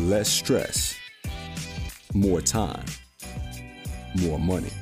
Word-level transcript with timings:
less 0.00 0.28
stress, 0.28 0.96
more 2.14 2.40
time, 2.40 2.84
more 4.22 4.38
money. 4.38 4.72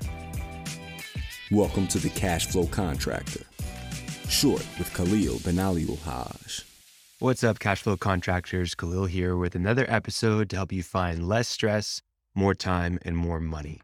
Welcome 1.50 1.88
to 1.88 1.98
the 1.98 2.10
Cash 2.10 2.46
Flow 2.46 2.66
Contractor, 2.66 3.44
short 4.28 4.64
with 4.78 4.94
Khalil 4.94 5.40
Ben 5.44 5.58
Ali 5.58 5.84
Haj. 5.84 6.64
What's 7.18 7.42
up, 7.42 7.58
cash 7.58 7.82
flow 7.82 7.96
contractors? 7.96 8.76
Khalil 8.76 9.06
here 9.06 9.36
with 9.36 9.56
another 9.56 9.84
episode 9.88 10.48
to 10.50 10.56
help 10.56 10.70
you 10.70 10.84
find 10.84 11.28
less 11.28 11.48
stress, 11.48 12.00
more 12.36 12.54
time, 12.54 13.00
and 13.02 13.16
more 13.16 13.40
money. 13.40 13.80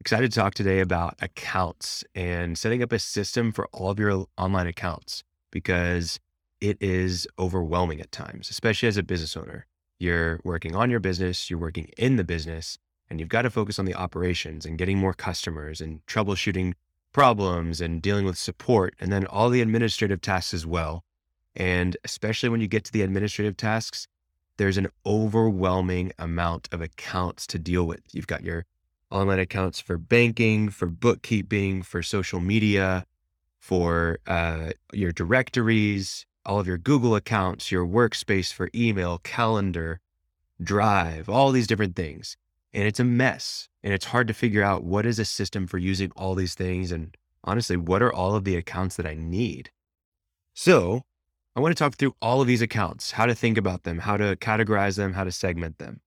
Excited 0.00 0.32
to 0.32 0.40
talk 0.40 0.54
today 0.54 0.80
about 0.80 1.14
accounts 1.22 2.02
and 2.16 2.58
setting 2.58 2.82
up 2.82 2.90
a 2.90 2.98
system 2.98 3.52
for 3.52 3.68
all 3.72 3.90
of 3.90 4.00
your 4.00 4.26
online 4.36 4.66
accounts 4.66 5.22
because 5.52 6.18
it 6.60 6.76
is 6.80 7.28
overwhelming 7.38 8.00
at 8.00 8.10
times, 8.10 8.50
especially 8.50 8.88
as 8.88 8.96
a 8.96 9.04
business 9.04 9.36
owner. 9.36 9.66
You're 10.02 10.40
working 10.42 10.74
on 10.74 10.90
your 10.90 10.98
business, 10.98 11.48
you're 11.48 11.60
working 11.60 11.88
in 11.96 12.16
the 12.16 12.24
business, 12.24 12.76
and 13.08 13.20
you've 13.20 13.28
got 13.28 13.42
to 13.42 13.50
focus 13.50 13.78
on 13.78 13.84
the 13.84 13.94
operations 13.94 14.66
and 14.66 14.76
getting 14.76 14.98
more 14.98 15.14
customers 15.14 15.80
and 15.80 16.04
troubleshooting 16.06 16.72
problems 17.12 17.80
and 17.80 18.02
dealing 18.02 18.24
with 18.24 18.36
support 18.36 18.96
and 18.98 19.12
then 19.12 19.26
all 19.26 19.48
the 19.48 19.60
administrative 19.60 20.20
tasks 20.20 20.52
as 20.52 20.66
well. 20.66 21.04
And 21.54 21.96
especially 22.02 22.48
when 22.48 22.60
you 22.60 22.66
get 22.66 22.82
to 22.86 22.92
the 22.92 23.02
administrative 23.02 23.56
tasks, 23.56 24.08
there's 24.56 24.76
an 24.76 24.88
overwhelming 25.06 26.10
amount 26.18 26.68
of 26.72 26.80
accounts 26.80 27.46
to 27.46 27.58
deal 27.60 27.86
with. 27.86 28.02
You've 28.10 28.26
got 28.26 28.42
your 28.42 28.64
online 29.08 29.38
accounts 29.38 29.78
for 29.78 29.98
banking, 29.98 30.68
for 30.68 30.86
bookkeeping, 30.86 31.84
for 31.84 32.02
social 32.02 32.40
media, 32.40 33.06
for 33.60 34.18
uh, 34.26 34.72
your 34.92 35.12
directories, 35.12 36.26
all 36.44 36.58
of 36.58 36.66
your 36.66 36.78
Google 36.78 37.14
accounts, 37.14 37.70
your 37.70 37.86
workspace 37.86 38.52
for 38.52 38.68
email, 38.74 39.18
calendar, 39.18 40.00
drive, 40.62 41.28
all 41.28 41.52
these 41.52 41.66
different 41.66 41.96
things. 41.96 42.36
And 42.72 42.84
it's 42.84 43.00
a 43.00 43.04
mess. 43.04 43.68
And 43.82 43.92
it's 43.92 44.06
hard 44.06 44.28
to 44.28 44.34
figure 44.34 44.62
out 44.62 44.84
what 44.84 45.06
is 45.06 45.18
a 45.18 45.24
system 45.24 45.66
for 45.66 45.78
using 45.78 46.12
all 46.16 46.34
these 46.34 46.54
things. 46.54 46.92
And 46.92 47.16
honestly, 47.44 47.76
what 47.76 48.02
are 48.02 48.12
all 48.12 48.34
of 48.34 48.44
the 48.44 48.56
accounts 48.56 48.96
that 48.96 49.06
I 49.06 49.14
need? 49.14 49.70
So 50.54 51.02
I 51.54 51.60
want 51.60 51.76
to 51.76 51.78
talk 51.78 51.96
through 51.96 52.14
all 52.22 52.40
of 52.40 52.46
these 52.46 52.62
accounts, 52.62 53.12
how 53.12 53.26
to 53.26 53.34
think 53.34 53.58
about 53.58 53.82
them, 53.82 53.98
how 53.98 54.16
to 54.16 54.36
categorize 54.36 54.96
them, 54.96 55.12
how 55.12 55.24
to 55.24 55.32
segment 55.32 55.78
them. 55.78 56.00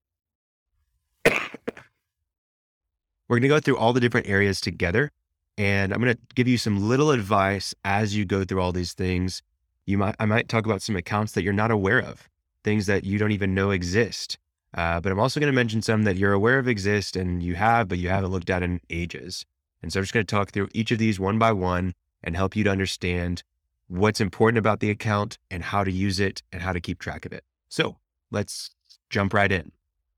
We're 1.26 3.40
going 3.40 3.44
to 3.44 3.48
go 3.48 3.60
through 3.60 3.78
all 3.78 3.94
the 3.94 4.00
different 4.00 4.28
areas 4.28 4.60
together. 4.60 5.12
And 5.58 5.94
I'm 5.94 6.02
going 6.02 6.16
to 6.16 6.22
give 6.36 6.48
you 6.48 6.58
some 6.58 6.90
little 6.90 7.12
advice 7.12 7.76
as 7.84 8.16
you 8.16 8.26
go 8.26 8.44
through 8.44 8.62
all 8.62 8.72
these 8.72 8.94
things. 8.94 9.44
You 9.86 9.98
might, 9.98 10.16
I 10.20 10.26
might 10.26 10.50
talk 10.50 10.66
about 10.66 10.82
some 10.82 10.96
accounts 10.96 11.34
that 11.34 11.44
you're 11.44 11.54
not 11.54 11.72
aware 11.72 12.00
of, 12.00 12.30
things 12.64 12.88
that 12.88 13.04
you 13.04 13.18
don't 13.18 13.32
even 13.32 13.54
know 13.54 13.72
exist. 13.72 14.38
Uh, 14.74 15.00
but 15.00 15.12
I'm 15.12 15.20
also 15.20 15.40
going 15.40 15.52
to 15.52 15.56
mention 15.56 15.82
some 15.82 16.04
that 16.04 16.18
you're 16.18 16.34
aware 16.34 16.60
of 16.60 16.68
exist 16.68 17.16
and 17.16 17.42
you 17.42 17.56
have, 17.56 17.88
but 17.88 17.98
you 17.98 18.10
haven't 18.10 18.32
looked 18.32 18.50
at 18.50 18.64
in 18.64 18.82
ages. 18.90 19.46
And 19.82 19.94
so 19.94 20.00
I'm 20.00 20.04
just 20.04 20.14
going 20.14 20.26
to 20.26 20.36
talk 20.36 20.52
through 20.52 20.70
each 20.74 20.92
of 20.92 20.98
these 20.98 21.20
one 21.20 21.40
by 21.40 21.52
one 21.52 21.94
and 22.24 22.36
help 22.36 22.56
you 22.56 22.64
to 22.64 22.72
understand 22.72 23.44
what's 23.88 24.20
important 24.20 24.58
about 24.58 24.80
the 24.80 24.90
account 24.90 25.38
and 25.52 25.64
how 25.64 25.84
to 25.84 25.92
use 25.92 26.20
it 26.20 26.42
and 26.52 26.62
how 26.62 26.74
to 26.74 26.82
keep 26.82 27.00
track 27.00 27.26
of 27.26 27.32
it. 27.32 27.44
So 27.70 27.98
let's 28.32 28.72
jump 29.10 29.34
right 29.34 29.52
in. 29.52 29.72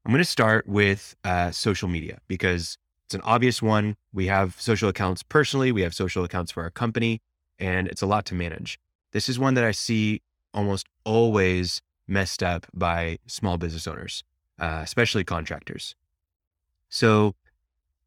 I'm 0.06 0.12
going 0.12 0.20
to 0.20 0.26
start 0.26 0.68
with 0.68 1.16
uh, 1.26 1.52
social 1.52 1.90
media 1.90 2.20
because 2.28 2.78
it's 3.06 3.16
an 3.16 3.22
obvious 3.22 3.62
one. 3.62 3.98
We 4.14 4.28
have 4.28 4.60
social 4.60 4.90
accounts 4.90 5.22
personally, 5.22 5.72
we 5.72 5.82
have 5.82 5.94
social 5.94 6.24
accounts 6.24 6.52
for 6.52 6.64
our 6.64 6.70
company, 6.70 7.22
and 7.60 7.88
it's 7.88 8.02
a 8.02 8.06
lot 8.06 8.26
to 8.28 8.36
manage. 8.36 8.80
This 9.12 9.30
is 9.30 9.40
one 9.40 9.54
that 9.56 9.64
I 9.64 9.72
see 9.72 10.22
almost 10.54 10.88
always 11.04 11.82
messed 12.08 12.42
up 12.42 12.66
by 12.74 13.20
small 13.28 13.58
business 13.58 13.88
owners, 13.88 14.24
uh, 14.60 14.82
especially 14.84 15.24
contractors. 15.24 15.96
So 16.90 17.36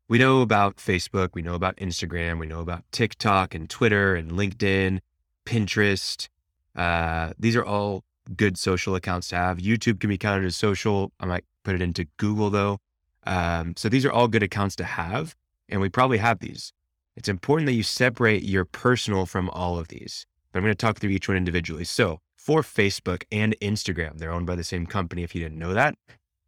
we 0.09 0.19
know 0.19 0.41
about 0.41 0.77
Facebook, 0.77 1.31
we 1.35 1.43
know 1.43 1.55
about 1.55 1.77
Instagram, 1.77 2.39
we 2.39 2.47
know 2.47 2.61
about 2.61 2.85
TikTok 2.93 3.55
and 3.55 3.69
Twitter 3.69 4.15
and 4.15 4.33
LinkedIn, 4.33 5.01
Pinterest. 5.45 6.29
Uh, 6.75 7.33
these 7.39 7.57
are 7.57 7.65
all 7.65 8.05
good 8.37 8.59
social 8.59 8.95
accounts 8.95 9.29
to 9.29 9.37
have. 9.37 9.59
YouTube 9.59 10.01
can 10.01 10.09
be 10.09 10.19
counted 10.19 10.47
as 10.47 10.57
social. 10.57 11.13
I 11.21 11.27
might 11.27 11.45
put 11.65 11.75
it 11.75 11.83
into 11.83 12.07
Google 12.17 12.51
though. 12.51 12.79
Um, 13.25 13.75
so 13.77 13.89
these 13.89 14.05
are 14.05 14.13
all 14.13 14.29
good 14.29 14.43
accounts 14.43 14.77
to 14.77 14.85
have, 14.85 15.37
and 15.69 15.81
we 15.81 15.89
probably 15.89 16.19
have 16.19 16.39
these. 16.41 16.73
It's 17.17 17.29
important 17.29 17.67
that 17.67 17.75
you 17.75 17.83
separate 17.83 18.43
your 18.43 18.65
personal 18.65 19.27
from 19.27 19.51
all 19.51 19.79
of 19.79 19.89
these, 19.89 20.27
but 20.53 20.59
I'm 20.59 20.65
going 20.65 20.73
to 20.73 20.87
talk 20.87 20.99
through 20.99 21.11
each 21.11 21.29
one 21.29 21.37
individually. 21.37 21.85
So 21.85 22.21
for 22.37 22.63
Facebook 22.63 23.25
and 23.31 23.55
Instagram, 23.61 24.19
they're 24.19 24.33
owned 24.33 24.47
by 24.47 24.55
the 24.57 24.65
same 24.65 24.87
company. 24.87 25.23
If 25.23 25.35
you 25.35 25.43
didn't 25.43 25.59
know 25.59 25.75
that, 25.75 25.95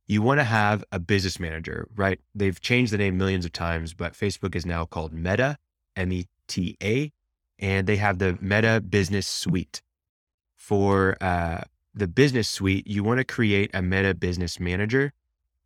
you 0.06 0.22
want 0.22 0.40
to 0.40 0.44
have 0.44 0.84
a 0.90 0.98
business 0.98 1.38
manager, 1.38 1.88
right? 1.94 2.18
They've 2.34 2.60
changed 2.60 2.92
the 2.92 2.98
name 2.98 3.16
millions 3.16 3.44
of 3.44 3.52
times, 3.52 3.94
but 3.94 4.14
Facebook 4.14 4.54
is 4.54 4.66
now 4.66 4.84
called 4.84 5.12
Meta, 5.12 5.58
M 5.96 6.12
E 6.12 6.26
T 6.48 6.76
A, 6.82 7.12
and 7.58 7.86
they 7.86 7.96
have 7.96 8.18
the 8.18 8.36
Meta 8.40 8.80
Business 8.80 9.26
Suite. 9.26 9.82
For 10.56 11.16
uh, 11.20 11.62
the 11.94 12.08
business 12.08 12.48
suite, 12.48 12.86
you 12.86 13.04
want 13.04 13.18
to 13.18 13.24
create 13.24 13.70
a 13.74 13.82
Meta 13.82 14.14
Business 14.14 14.58
Manager 14.58 15.12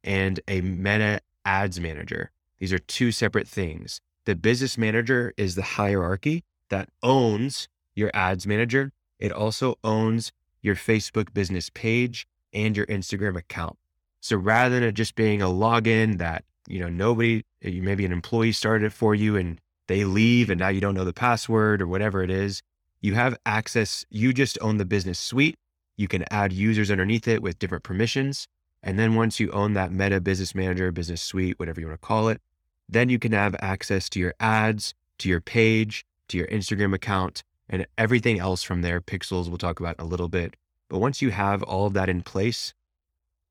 and 0.05 0.41
a 0.49 0.61
Meta 0.61 1.21
Ads 1.45 1.81
Manager. 1.81 2.31
These 2.59 2.73
are 2.73 2.79
two 2.79 3.13
separate 3.13 3.47
things. 3.47 4.01
The 4.25 4.35
business 4.35 4.77
manager 4.77 5.33
is 5.37 5.55
the 5.55 5.63
hierarchy 5.63 6.45
that 6.69 6.89
owns 7.03 7.69
your 7.97 8.13
ads 8.15 8.47
manager. 8.47 8.93
It 9.19 9.33
also 9.33 9.79
owns 9.83 10.31
your 10.63 10.77
Facebook 10.77 11.35
business 11.35 11.71
page 11.71 12.29
and 12.53 12.77
your 12.77 12.87
Instagram 12.87 13.37
account. 13.37 13.77
So 14.21 14.37
rather 14.37 14.75
than 14.77 14.89
it 14.89 14.93
just 14.93 15.15
being 15.15 15.43
a 15.43 15.47
login 15.47 16.19
that, 16.19 16.45
you 16.69 16.79
know, 16.79 16.89
nobody, 16.89 17.45
eh, 17.63 17.81
maybe 17.81 18.05
an 18.05 18.13
employee 18.13 18.53
started 18.53 18.87
it 18.87 18.93
for 18.93 19.15
you 19.15 19.37
and 19.37 19.61
they 19.89 20.05
leave 20.05 20.51
and 20.51 20.59
now 20.59 20.69
you 20.69 20.81
don't 20.81 20.95
know 20.95 21.05
the 21.05 21.13
password 21.13 21.81
or 21.81 21.87
whatever 21.87 22.23
it 22.23 22.31
is, 22.31 22.63
you 23.01 23.15
have 23.15 23.39
access. 23.47 24.05
You 24.11 24.33
just 24.33 24.59
own 24.61 24.79
the 24.79 24.85
business 24.85 25.19
suite. 25.19 25.57
You 25.97 26.09
can 26.09 26.25
add 26.31 26.53
users 26.53 26.91
underneath 26.91 27.29
it 27.29 27.43
with 27.43 27.59
different 27.59 27.85
permissions. 27.85 28.49
And 28.83 28.99
then 28.99 29.15
once 29.15 29.41
you 29.41 29.51
own 29.53 29.73
that 29.75 29.93
Meta 29.93 30.21
Business 30.21 30.55
Manager, 30.55 30.93
Business 30.93 31.23
Suite, 31.23 31.59
whatever 31.59 31.81
you 31.81 31.87
want 31.87 32.01
to 32.01 32.07
call 32.07 32.29
it, 32.29 32.41
then 32.89 33.09
you 33.09 33.19
can 33.19 33.33
have 33.33 33.57
access 33.61 34.09
to 34.11 34.21
your 34.21 34.35
ads, 34.39 34.95
to 35.19 35.29
your 35.29 35.41
page, 35.41 36.05
to 36.29 36.37
your 36.37 36.47
Instagram 36.49 36.95
account, 36.95 37.43
and 37.69 37.87
everything 37.99 38.39
else 38.39 38.63
from 38.63 38.83
there. 38.83 39.01
Pixels, 39.01 39.49
we'll 39.49 39.59
talk 39.59 39.81
about 39.81 39.97
in 39.99 40.05
a 40.05 40.09
little 40.09 40.29
bit. 40.29 40.57
But 40.89 40.99
once 40.99 41.21
you 41.21 41.31
have 41.31 41.63
all 41.63 41.87
of 41.87 41.95
that 41.95 42.09
in 42.09 42.23
place, 42.23 42.75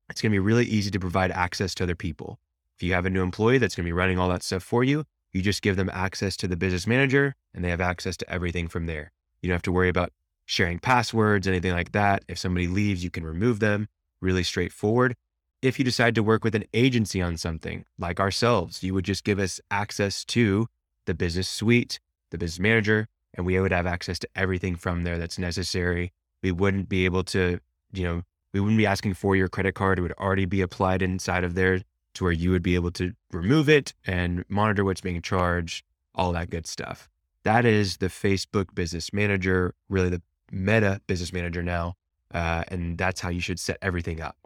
it's 0.08 0.22
going 0.22 0.30
to 0.30 0.34
be 0.34 0.38
really 0.38 0.64
easy 0.64 0.90
to 0.90 1.00
provide 1.00 1.30
access 1.30 1.74
to 1.76 1.84
other 1.84 1.94
people. 1.94 2.38
If 2.76 2.82
you 2.82 2.92
have 2.94 3.06
a 3.06 3.10
new 3.10 3.22
employee 3.22 3.58
that's 3.58 3.74
going 3.74 3.84
to 3.84 3.88
be 3.88 3.92
running 3.92 4.18
all 4.18 4.28
that 4.28 4.42
stuff 4.42 4.62
for 4.62 4.84
you, 4.84 5.04
you 5.32 5.42
just 5.42 5.62
give 5.62 5.76
them 5.76 5.90
access 5.92 6.36
to 6.38 6.48
the 6.48 6.56
business 6.56 6.86
manager 6.86 7.34
and 7.54 7.64
they 7.64 7.70
have 7.70 7.80
access 7.80 8.16
to 8.18 8.30
everything 8.30 8.68
from 8.68 8.86
there. 8.86 9.12
You 9.42 9.48
don't 9.48 9.56
have 9.56 9.62
to 9.62 9.72
worry 9.72 9.88
about 9.88 10.12
sharing 10.46 10.78
passwords, 10.78 11.46
anything 11.46 11.72
like 11.72 11.92
that. 11.92 12.24
If 12.28 12.38
somebody 12.38 12.68
leaves, 12.68 13.04
you 13.04 13.10
can 13.10 13.24
remove 13.24 13.60
them. 13.60 13.88
Really 14.20 14.42
straightforward 14.42 15.14
if 15.62 15.78
you 15.78 15.84
decide 15.84 16.14
to 16.14 16.22
work 16.22 16.44
with 16.44 16.54
an 16.54 16.64
agency 16.74 17.20
on 17.20 17.36
something 17.36 17.84
like 17.98 18.20
ourselves, 18.20 18.82
you 18.82 18.94
would 18.94 19.04
just 19.04 19.24
give 19.24 19.38
us 19.38 19.60
access 19.70 20.24
to 20.24 20.68
the 21.06 21.14
business 21.14 21.48
suite, 21.48 21.98
the 22.30 22.38
business 22.38 22.60
manager, 22.60 23.08
and 23.36 23.46
we 23.46 23.58
would 23.58 23.72
have 23.72 23.86
access 23.86 24.18
to 24.20 24.28
everything 24.34 24.76
from 24.76 25.02
there 25.02 25.18
that's 25.18 25.38
necessary. 25.38 26.12
We 26.42 26.52
wouldn't 26.52 26.88
be 26.88 27.04
able 27.04 27.24
to, 27.24 27.60
you 27.92 28.04
know, 28.04 28.22
we 28.52 28.60
wouldn't 28.60 28.78
be 28.78 28.86
asking 28.86 29.14
for 29.14 29.36
your 29.36 29.48
credit 29.48 29.74
card. 29.74 29.98
It 29.98 30.02
would 30.02 30.12
already 30.12 30.46
be 30.46 30.62
applied 30.62 31.02
inside 31.02 31.44
of 31.44 31.54
there 31.54 31.80
to 32.14 32.24
where 32.24 32.32
you 32.32 32.50
would 32.50 32.62
be 32.62 32.74
able 32.74 32.90
to 32.92 33.12
remove 33.30 33.68
it 33.68 33.92
and 34.06 34.44
monitor 34.48 34.84
what's 34.84 35.02
being 35.02 35.20
charged, 35.20 35.84
all 36.14 36.32
that 36.32 36.50
good 36.50 36.66
stuff. 36.66 37.08
That 37.42 37.64
is 37.64 37.98
the 37.98 38.08
Facebook 38.08 38.74
business 38.74 39.12
manager, 39.12 39.74
really 39.88 40.08
the 40.08 40.22
meta 40.50 41.00
business 41.06 41.32
manager 41.32 41.62
now. 41.62 41.94
Uh, 42.32 42.64
and 42.68 42.98
that's 42.98 43.20
how 43.20 43.28
you 43.28 43.40
should 43.40 43.60
set 43.60 43.78
everything 43.82 44.20
up. 44.20 44.36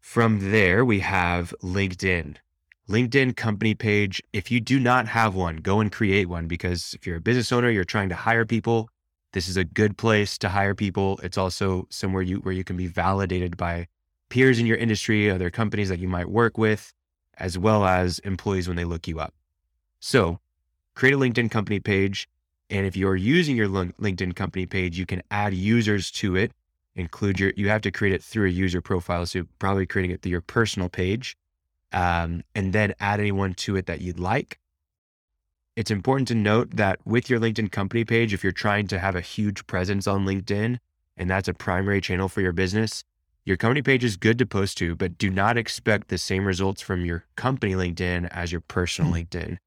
From 0.00 0.50
there, 0.50 0.84
we 0.84 1.00
have 1.00 1.54
LinkedIn. 1.62 2.36
LinkedIn 2.88 3.34
company 3.36 3.74
page. 3.74 4.22
If 4.32 4.50
you 4.50 4.60
do 4.60 4.78
not 4.78 5.08
have 5.08 5.34
one, 5.34 5.56
go 5.56 5.80
and 5.80 5.90
create 5.90 6.28
one 6.28 6.46
because 6.46 6.94
if 6.94 7.06
you're 7.06 7.16
a 7.16 7.20
business 7.20 7.50
owner, 7.52 7.70
you're 7.70 7.84
trying 7.84 8.10
to 8.10 8.14
hire 8.14 8.44
people, 8.44 8.90
this 9.32 9.48
is 9.48 9.56
a 9.56 9.64
good 9.64 9.96
place 9.96 10.36
to 10.38 10.48
hire 10.48 10.74
people. 10.74 11.18
It's 11.22 11.38
also 11.38 11.86
somewhere 11.90 12.22
you 12.22 12.38
where 12.38 12.54
you 12.54 12.62
can 12.62 12.76
be 12.76 12.86
validated 12.86 13.56
by 13.56 13.88
peers 14.28 14.58
in 14.58 14.66
your 14.66 14.76
industry, 14.76 15.30
other 15.30 15.50
companies 15.50 15.88
that 15.88 15.98
you 15.98 16.08
might 16.08 16.28
work 16.28 16.58
with, 16.58 16.92
as 17.38 17.56
well 17.58 17.84
as 17.84 18.18
employees 18.20 18.68
when 18.68 18.76
they 18.76 18.84
look 18.84 19.08
you 19.08 19.18
up. 19.18 19.34
So, 19.98 20.38
create 20.94 21.14
a 21.14 21.18
LinkedIn 21.18 21.50
company 21.50 21.80
page, 21.80 22.28
and 22.70 22.86
if 22.86 22.96
you're 22.96 23.16
using 23.16 23.56
your 23.56 23.68
LinkedIn 23.68 24.36
company 24.36 24.66
page, 24.66 24.98
you 24.98 25.06
can 25.06 25.22
add 25.30 25.54
users 25.54 26.10
to 26.12 26.36
it 26.36 26.52
include 26.96 27.40
your, 27.40 27.52
you 27.56 27.68
have 27.68 27.82
to 27.82 27.90
create 27.90 28.14
it 28.14 28.22
through 28.22 28.46
a 28.46 28.52
user 28.52 28.80
profile. 28.80 29.26
So 29.26 29.44
probably 29.58 29.86
creating 29.86 30.12
it 30.12 30.22
through 30.22 30.30
your 30.30 30.40
personal 30.40 30.88
page 30.88 31.36
um, 31.94 32.42
and 32.54 32.74
then 32.74 32.92
add 33.00 33.20
anyone 33.20 33.54
to 33.54 33.76
it 33.76 33.86
that 33.86 34.02
you'd 34.02 34.20
like. 34.20 34.58
It's 35.76 35.90
important 35.90 36.28
to 36.28 36.34
note 36.34 36.76
that 36.76 36.98
with 37.06 37.30
your 37.30 37.40
LinkedIn 37.40 37.72
company 37.72 38.04
page, 38.04 38.34
if 38.34 38.42
you're 38.44 38.52
trying 38.52 38.86
to 38.88 38.98
have 38.98 39.16
a 39.16 39.20
huge 39.22 39.66
presence 39.66 40.06
on 40.06 40.26
LinkedIn 40.26 40.78
and 41.16 41.30
that's 41.30 41.48
a 41.48 41.54
primary 41.54 42.00
channel 42.00 42.28
for 42.28 42.42
your 42.42 42.52
business, 42.52 43.04
Your 43.46 43.58
company 43.58 43.82
page 43.82 44.04
is 44.04 44.16
good 44.16 44.38
to 44.38 44.46
post 44.46 44.78
to, 44.78 44.96
but 44.96 45.18
do 45.18 45.28
not 45.28 45.58
expect 45.58 46.08
the 46.08 46.16
same 46.16 46.46
results 46.46 46.80
from 46.80 47.04
your 47.04 47.24
company 47.36 47.74
LinkedIn 47.74 48.26
as 48.30 48.52
your 48.52 48.62
personal 48.62 49.12
LinkedIn. 49.12 49.58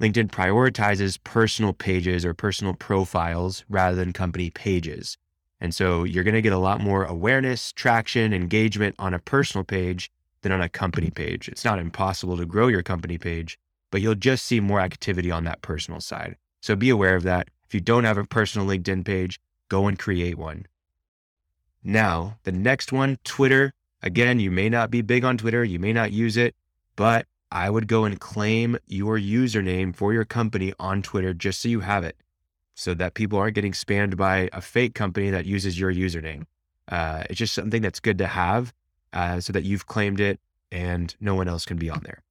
LinkedIn 0.00 0.28
prioritizes 0.30 1.18
personal 1.24 1.72
pages 1.72 2.24
or 2.24 2.34
personal 2.34 2.72
profiles 2.72 3.64
rather 3.68 3.96
than 3.96 4.12
company 4.12 4.48
pages. 4.48 5.16
And 5.60 5.74
so 5.74 6.04
you're 6.04 6.22
going 6.22 6.34
to 6.34 6.42
get 6.42 6.52
a 6.52 6.58
lot 6.58 6.80
more 6.80 7.04
awareness, 7.04 7.72
traction, 7.72 8.32
engagement 8.32 8.94
on 8.98 9.12
a 9.12 9.18
personal 9.18 9.64
page 9.64 10.08
than 10.44 10.52
on 10.52 10.60
a 10.60 10.68
company 10.68 11.10
page. 11.10 11.48
It's 11.48 11.64
not 11.64 11.80
impossible 11.80 12.36
to 12.36 12.46
grow 12.46 12.68
your 12.68 12.82
company 12.82 13.18
page, 13.18 13.58
but 13.90 14.00
you'll 14.00 14.14
just 14.14 14.44
see 14.44 14.60
more 14.60 14.78
activity 14.78 15.30
on 15.30 15.44
that 15.44 15.62
personal 15.62 16.00
side. 16.00 16.36
So 16.60 16.76
be 16.76 16.90
aware 16.90 17.16
of 17.16 17.24
that. 17.24 17.48
If 17.66 17.74
you 17.74 17.80
don't 17.80 18.04
have 18.04 18.18
a 18.18 18.24
personal 18.24 18.68
LinkedIn 18.68 19.04
page, 19.04 19.40
go 19.68 19.88
and 19.88 19.98
create 19.98 20.38
one. 20.38 20.66
Now, 21.82 22.38
the 22.44 22.52
next 22.52 22.92
one, 22.92 23.18
Twitter. 23.24 23.72
Again, 24.02 24.38
you 24.38 24.50
may 24.50 24.68
not 24.68 24.90
be 24.90 25.00
big 25.00 25.24
on 25.24 25.38
Twitter, 25.38 25.64
you 25.64 25.78
may 25.78 25.94
not 25.94 26.12
use 26.12 26.36
it, 26.36 26.54
but 26.94 27.26
I 27.50 27.70
would 27.70 27.88
go 27.88 28.04
and 28.04 28.20
claim 28.20 28.76
your 28.86 29.18
username 29.18 29.96
for 29.96 30.12
your 30.12 30.26
company 30.26 30.74
on 30.78 31.00
Twitter 31.00 31.32
just 31.32 31.62
so 31.62 31.68
you 31.68 31.80
have 31.80 32.04
it 32.04 32.16
so 32.74 32.92
that 32.92 33.14
people 33.14 33.38
aren't 33.38 33.54
getting 33.54 33.72
spammed 33.72 34.16
by 34.16 34.50
a 34.52 34.60
fake 34.60 34.94
company 34.94 35.30
that 35.30 35.46
uses 35.46 35.80
your 35.80 35.92
username. 35.92 36.44
Uh, 36.86 37.24
it's 37.30 37.38
just 37.38 37.54
something 37.54 37.80
that's 37.80 38.00
good 38.00 38.18
to 38.18 38.26
have 38.26 38.74
uh, 39.14 39.40
so 39.40 39.52
that 39.52 39.64
you've 39.64 39.86
claimed 39.86 40.20
it 40.20 40.40
and 40.70 41.14
no 41.20 41.34
one 41.34 41.48
else 41.48 41.64
can 41.64 41.78
be 41.78 41.88
on 41.88 42.02
there. 42.04 42.22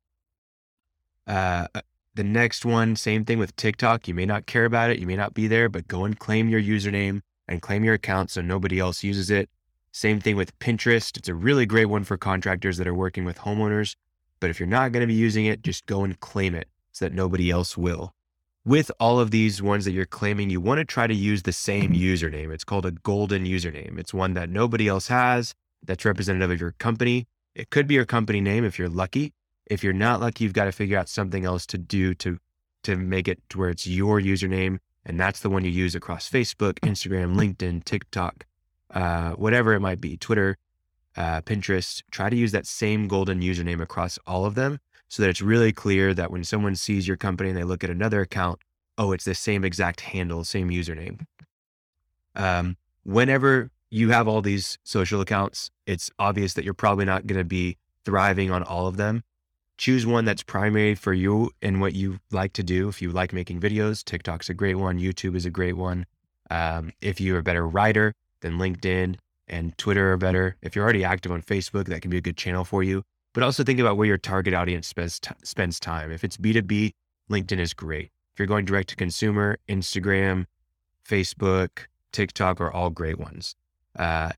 Uh, 1.25 1.68
uh, 1.74 1.81
the 2.13 2.24
next 2.24 2.65
one, 2.65 2.95
same 2.95 3.25
thing 3.25 3.39
with 3.39 3.56
TikTok. 3.56 4.07
You 4.07 4.13
may 4.13 4.25
not 4.25 4.45
care 4.45 4.65
about 4.65 4.91
it, 4.91 5.00
you 5.00 5.07
may 5.07 5.15
not 5.15 5.33
be 5.33 5.47
there, 5.47 5.69
but 5.69 5.88
go 5.88 6.06
and 6.06 6.19
claim 6.19 6.50
your 6.50 6.62
username 6.62 7.21
and 7.47 7.62
claim 7.62 7.83
your 7.83 7.95
account 7.95 8.30
so 8.30 8.41
nobody 8.41 8.80
else 8.80 9.03
uses 9.03 9.31
it. 9.31 9.50
Same 9.91 10.19
thing 10.19 10.35
with 10.35 10.57
Pinterest. 10.59 11.18
It's 11.18 11.30
a 11.30 11.35
really 11.35 11.65
great 11.65 11.85
one 11.85 12.03
for 12.03 12.18
contractors 12.18 12.77
that 12.77 12.88
are 12.88 12.94
working 12.94 13.25
with 13.25 13.39
homeowners. 13.39 13.95
But 14.39 14.50
if 14.50 14.59
you're 14.59 14.68
not 14.68 14.91
going 14.91 15.01
to 15.01 15.07
be 15.07 15.13
using 15.13 15.45
it, 15.45 15.63
just 15.63 15.86
go 15.86 16.03
and 16.03 16.19
claim 16.19 16.53
it 16.53 16.68
so 16.91 17.06
that 17.06 17.13
nobody 17.13 17.50
else 17.50 17.77
will. 17.77 18.13
With 18.65 18.91
all 19.00 19.19
of 19.19 19.31
these 19.31 19.62
ones 19.62 19.86
that 19.86 19.91
you're 19.91 20.06
claiming, 20.06 20.50
you 20.50 20.59
want 20.59 20.79
to 20.79 20.86
try 20.86 21.06
to 21.07 21.13
use 21.13 21.44
the 21.44 21.53
same 21.53 21.94
username. 21.94 22.51
It's 22.51 22.63
called 22.63 22.86
a 22.86 22.91
golden 22.91 23.45
username. 23.45 24.00
It's 24.00 24.13
one 24.13 24.33
that 24.33 24.50
nobody 24.50 24.88
else 24.88 25.07
has 25.07 25.53
that's 25.85 26.06
representative 26.06 26.51
of 26.51 26.59
your 26.59 26.71
company. 26.71 27.27
It 27.56 27.69
could 27.69 27.88
be 27.88 27.95
your 27.95 28.06
company 28.06 28.41
name 28.41 28.63
if 28.65 28.80
you're 28.80 28.89
lucky. 28.89 29.33
If 29.65 29.83
you're 29.83 29.94
not 29.94 30.19
lucky, 30.19 30.44
you've 30.44 30.53
got 30.53 30.65
to 30.65 30.71
figure 30.71 30.97
out 30.97 31.09
something 31.09 31.45
else 31.45 31.65
to 31.68 31.77
do 31.77 32.13
to 32.15 32.39
to 32.83 32.97
make 32.97 33.30
it 33.30 33.39
to 33.50 33.57
where 33.57 33.69
it's 33.69 33.88
your 33.88 34.19
username, 34.19 34.77
and 35.06 35.18
that's 35.19 35.39
the 35.39 35.50
one 35.50 35.63
you 35.63 35.71
use 35.71 35.95
across 35.95 36.30
Facebook, 36.30 36.74
Instagram, 36.80 37.35
LinkedIn, 37.35 37.83
TikTok, 37.85 38.45
uh, 38.94 39.31
whatever 39.31 39.74
it 39.74 39.80
might 39.80 40.01
be, 40.01 40.18
Twitter, 40.18 40.57
uh, 41.15 41.39
Pinterest. 41.41 42.03
Try 42.12 42.29
to 42.29 42.36
use 42.36 42.51
that 42.51 42.68
same 42.68 43.07
golden 43.07 43.39
username 43.39 43.81
across 43.81 44.19
all 44.27 44.45
of 44.45 44.56
them, 44.56 44.79
so 45.07 45.24
that 45.24 45.29
it's 45.29 45.41
really 45.41 45.71
clear 45.71 46.13
that 46.13 46.29
when 46.29 46.44
someone 46.44 46.75
sees 46.75 47.07
your 47.07 47.18
company 47.18 47.50
and 47.50 47.57
they 47.57 47.63
look 47.63 47.83
at 47.86 47.89
another 47.89 48.19
account, 48.19 48.59
oh, 48.97 49.13
it's 49.13 49.25
the 49.25 49.36
same 49.36 49.63
exact 49.63 50.01
handle, 50.01 50.44
same 50.44 50.69
username. 50.69 51.25
Um, 52.36 52.75
whenever 53.03 53.71
you 53.93 54.09
have 54.09 54.27
all 54.27 54.41
these 54.41 54.79
social 54.83 55.21
accounts, 55.21 55.69
it's 55.85 56.09
obvious 56.17 56.55
that 56.55 56.65
you're 56.65 56.73
probably 56.73 57.05
not 57.05 57.27
going 57.27 57.37
to 57.37 57.45
be 57.45 57.77
thriving 58.03 58.49
on 58.49 58.63
all 58.63 58.87
of 58.87 58.97
them. 58.97 59.23
Choose 59.77 60.03
one 60.03 60.25
that's 60.25 60.41
primary 60.41 60.95
for 60.95 61.13
you 61.13 61.51
and 61.61 61.79
what 61.79 61.93
you 61.93 62.19
like 62.31 62.53
to 62.53 62.63
do. 62.63 62.89
If 62.89 63.03
you 63.03 63.11
like 63.11 63.33
making 63.33 63.59
videos, 63.59 64.03
TikTok's 64.03 64.49
a 64.49 64.55
great 64.55 64.75
one. 64.75 64.99
YouTube 64.99 65.35
is 65.35 65.45
a 65.45 65.51
great 65.51 65.77
one. 65.77 66.07
Um, 66.49 66.91
if 67.01 67.21
you're 67.21 67.37
a 67.37 67.43
better 67.43 67.67
writer, 67.67 68.15
then 68.41 68.53
LinkedIn 68.53 69.17
and 69.47 69.77
Twitter 69.77 70.11
are 70.11 70.17
better. 70.17 70.55
If 70.63 70.75
you're 70.75 70.83
already 70.83 71.03
active 71.03 71.31
on 71.31 71.43
Facebook, 71.43 71.85
that 71.85 72.01
can 72.01 72.09
be 72.09 72.17
a 72.17 72.21
good 72.21 72.37
channel 72.37 72.65
for 72.65 72.81
you. 72.81 73.03
But 73.33 73.43
also 73.43 73.63
think 73.63 73.79
about 73.79 73.97
where 73.97 74.07
your 74.07 74.17
target 74.17 74.55
audience 74.55 74.87
spends, 74.87 75.19
t- 75.19 75.35
spends 75.43 75.79
time. 75.79 76.11
If 76.11 76.23
it's 76.23 76.37
B2B, 76.37 76.93
LinkedIn 77.29 77.59
is 77.59 77.75
great. 77.75 78.09
If 78.33 78.39
you're 78.39 78.47
going 78.47 78.65
direct 78.65 78.89
to 78.89 78.95
consumer, 78.95 79.59
Instagram, 79.69 80.45
Facebook, 81.07 81.85
TikTok 82.11 82.59
are 82.59 82.71
all 82.71 82.89
great 82.89 83.19
ones. 83.19 83.55
Uh, 83.97 84.31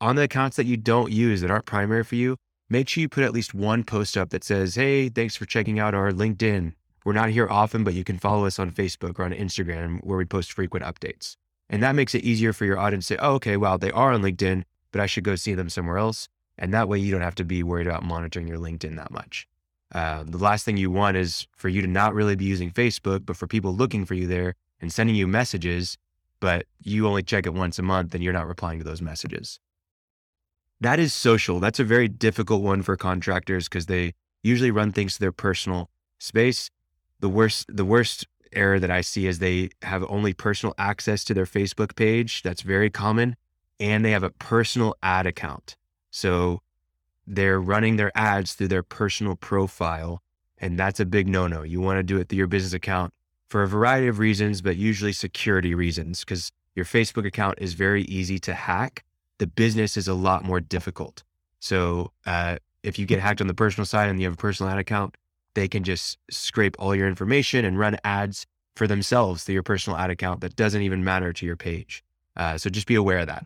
on 0.00 0.16
the 0.16 0.22
accounts 0.22 0.56
that 0.56 0.66
you 0.66 0.76
don't 0.76 1.12
use 1.12 1.40
that 1.40 1.50
aren't 1.50 1.66
primary 1.66 2.04
for 2.04 2.14
you, 2.14 2.36
make 2.68 2.88
sure 2.88 3.00
you 3.00 3.08
put 3.08 3.24
at 3.24 3.32
least 3.32 3.54
one 3.54 3.84
post 3.84 4.16
up 4.16 4.30
that 4.30 4.44
says, 4.44 4.74
Hey, 4.74 5.08
thanks 5.08 5.36
for 5.36 5.44
checking 5.44 5.78
out 5.78 5.94
our 5.94 6.12
LinkedIn. 6.12 6.72
We're 7.04 7.12
not 7.12 7.30
here 7.30 7.48
often, 7.48 7.84
but 7.84 7.94
you 7.94 8.04
can 8.04 8.18
follow 8.18 8.46
us 8.46 8.58
on 8.58 8.70
Facebook 8.70 9.18
or 9.18 9.24
on 9.24 9.32
Instagram 9.32 10.04
where 10.04 10.18
we 10.18 10.24
post 10.24 10.52
frequent 10.52 10.84
updates. 10.84 11.36
And 11.70 11.82
that 11.82 11.94
makes 11.94 12.14
it 12.14 12.24
easier 12.24 12.52
for 12.52 12.64
your 12.64 12.78
audience 12.78 13.08
to 13.08 13.14
say, 13.14 13.18
oh, 13.20 13.34
okay, 13.34 13.56
well, 13.56 13.78
they 13.78 13.90
are 13.90 14.12
on 14.12 14.22
LinkedIn, 14.22 14.64
but 14.92 15.00
I 15.00 15.06
should 15.06 15.24
go 15.24 15.36
see 15.36 15.54
them 15.54 15.68
somewhere 15.68 15.98
else. 15.98 16.28
And 16.56 16.72
that 16.74 16.88
way 16.88 16.98
you 16.98 17.12
don't 17.12 17.20
have 17.22 17.34
to 17.36 17.44
be 17.44 17.62
worried 17.62 17.86
about 17.86 18.04
monitoring 18.04 18.48
your 18.48 18.58
LinkedIn 18.58 18.96
that 18.96 19.10
much. 19.10 19.46
Uh, 19.94 20.24
the 20.26 20.38
last 20.38 20.64
thing 20.64 20.76
you 20.76 20.90
want 20.90 21.16
is 21.16 21.46
for 21.56 21.68
you 21.68 21.80
to 21.80 21.88
not 21.88 22.14
really 22.14 22.36
be 22.36 22.44
using 22.44 22.70
Facebook, 22.70 23.24
but 23.24 23.36
for 23.36 23.46
people 23.46 23.74
looking 23.74 24.04
for 24.04 24.14
you 24.14 24.26
there 24.26 24.54
and 24.80 24.92
sending 24.92 25.16
you 25.16 25.26
messages 25.26 25.96
but 26.40 26.66
you 26.80 27.06
only 27.06 27.22
check 27.22 27.46
it 27.46 27.54
once 27.54 27.78
a 27.78 27.82
month 27.82 28.14
and 28.14 28.22
you're 28.22 28.32
not 28.32 28.46
replying 28.46 28.78
to 28.78 28.84
those 28.84 29.02
messages. 29.02 29.58
That 30.80 31.00
is 31.00 31.12
social. 31.12 31.58
That's 31.58 31.80
a 31.80 31.84
very 31.84 32.08
difficult 32.08 32.62
one 32.62 32.82
for 32.82 32.96
contractors 32.96 33.68
because 33.68 33.86
they 33.86 34.14
usually 34.42 34.70
run 34.70 34.92
things 34.92 35.14
to 35.14 35.20
their 35.20 35.32
personal 35.32 35.90
space. 36.18 36.70
The 37.20 37.28
worst, 37.28 37.66
the 37.68 37.84
worst 37.84 38.26
error 38.52 38.78
that 38.78 38.90
I 38.90 39.00
see 39.00 39.26
is 39.26 39.38
they 39.38 39.70
have 39.82 40.04
only 40.08 40.32
personal 40.32 40.74
access 40.78 41.24
to 41.24 41.34
their 41.34 41.46
Facebook 41.46 41.96
page. 41.96 42.42
That's 42.42 42.62
very 42.62 42.90
common. 42.90 43.36
And 43.80 44.04
they 44.04 44.12
have 44.12 44.22
a 44.22 44.30
personal 44.30 44.94
ad 45.02 45.26
account. 45.26 45.76
So 46.10 46.62
they're 47.26 47.60
running 47.60 47.96
their 47.96 48.16
ads 48.16 48.54
through 48.54 48.68
their 48.68 48.82
personal 48.82 49.34
profile. 49.36 50.22
And 50.58 50.78
that's 50.78 51.00
a 51.00 51.06
big 51.06 51.28
no 51.28 51.46
no. 51.46 51.62
You 51.62 51.80
want 51.80 51.98
to 51.98 52.02
do 52.02 52.18
it 52.18 52.28
through 52.28 52.38
your 52.38 52.46
business 52.46 52.72
account 52.72 53.12
for 53.48 53.62
a 53.62 53.68
variety 53.68 54.06
of 54.06 54.18
reasons, 54.18 54.60
but 54.62 54.76
usually 54.76 55.12
security 55.12 55.74
reasons, 55.74 56.20
because 56.20 56.52
your 56.74 56.84
Facebook 56.84 57.26
account 57.26 57.58
is 57.58 57.74
very 57.74 58.02
easy 58.02 58.38
to 58.40 58.54
hack. 58.54 59.04
The 59.38 59.46
business 59.46 59.96
is 59.96 60.08
a 60.08 60.14
lot 60.14 60.44
more 60.44 60.60
difficult. 60.60 61.22
So 61.60 62.12
uh, 62.26 62.56
if 62.82 62.98
you 62.98 63.06
get 63.06 63.20
hacked 63.20 63.40
on 63.40 63.46
the 63.46 63.54
personal 63.54 63.86
side 63.86 64.08
and 64.08 64.20
you 64.20 64.26
have 64.26 64.34
a 64.34 64.36
personal 64.36 64.70
ad 64.70 64.78
account, 64.78 65.16
they 65.54 65.66
can 65.68 65.82
just 65.82 66.18
scrape 66.30 66.76
all 66.78 66.94
your 66.94 67.08
information 67.08 67.64
and 67.64 67.78
run 67.78 67.96
ads 68.04 68.46
for 68.76 68.86
themselves 68.86 69.42
through 69.42 69.54
your 69.54 69.62
personal 69.62 69.98
ad 69.98 70.10
account 70.10 70.40
that 70.40 70.54
doesn't 70.54 70.82
even 70.82 71.02
matter 71.02 71.32
to 71.32 71.44
your 71.44 71.56
page. 71.56 72.04
Uh, 72.36 72.56
so 72.56 72.70
just 72.70 72.86
be 72.86 72.94
aware 72.94 73.18
of 73.18 73.26
that. 73.26 73.44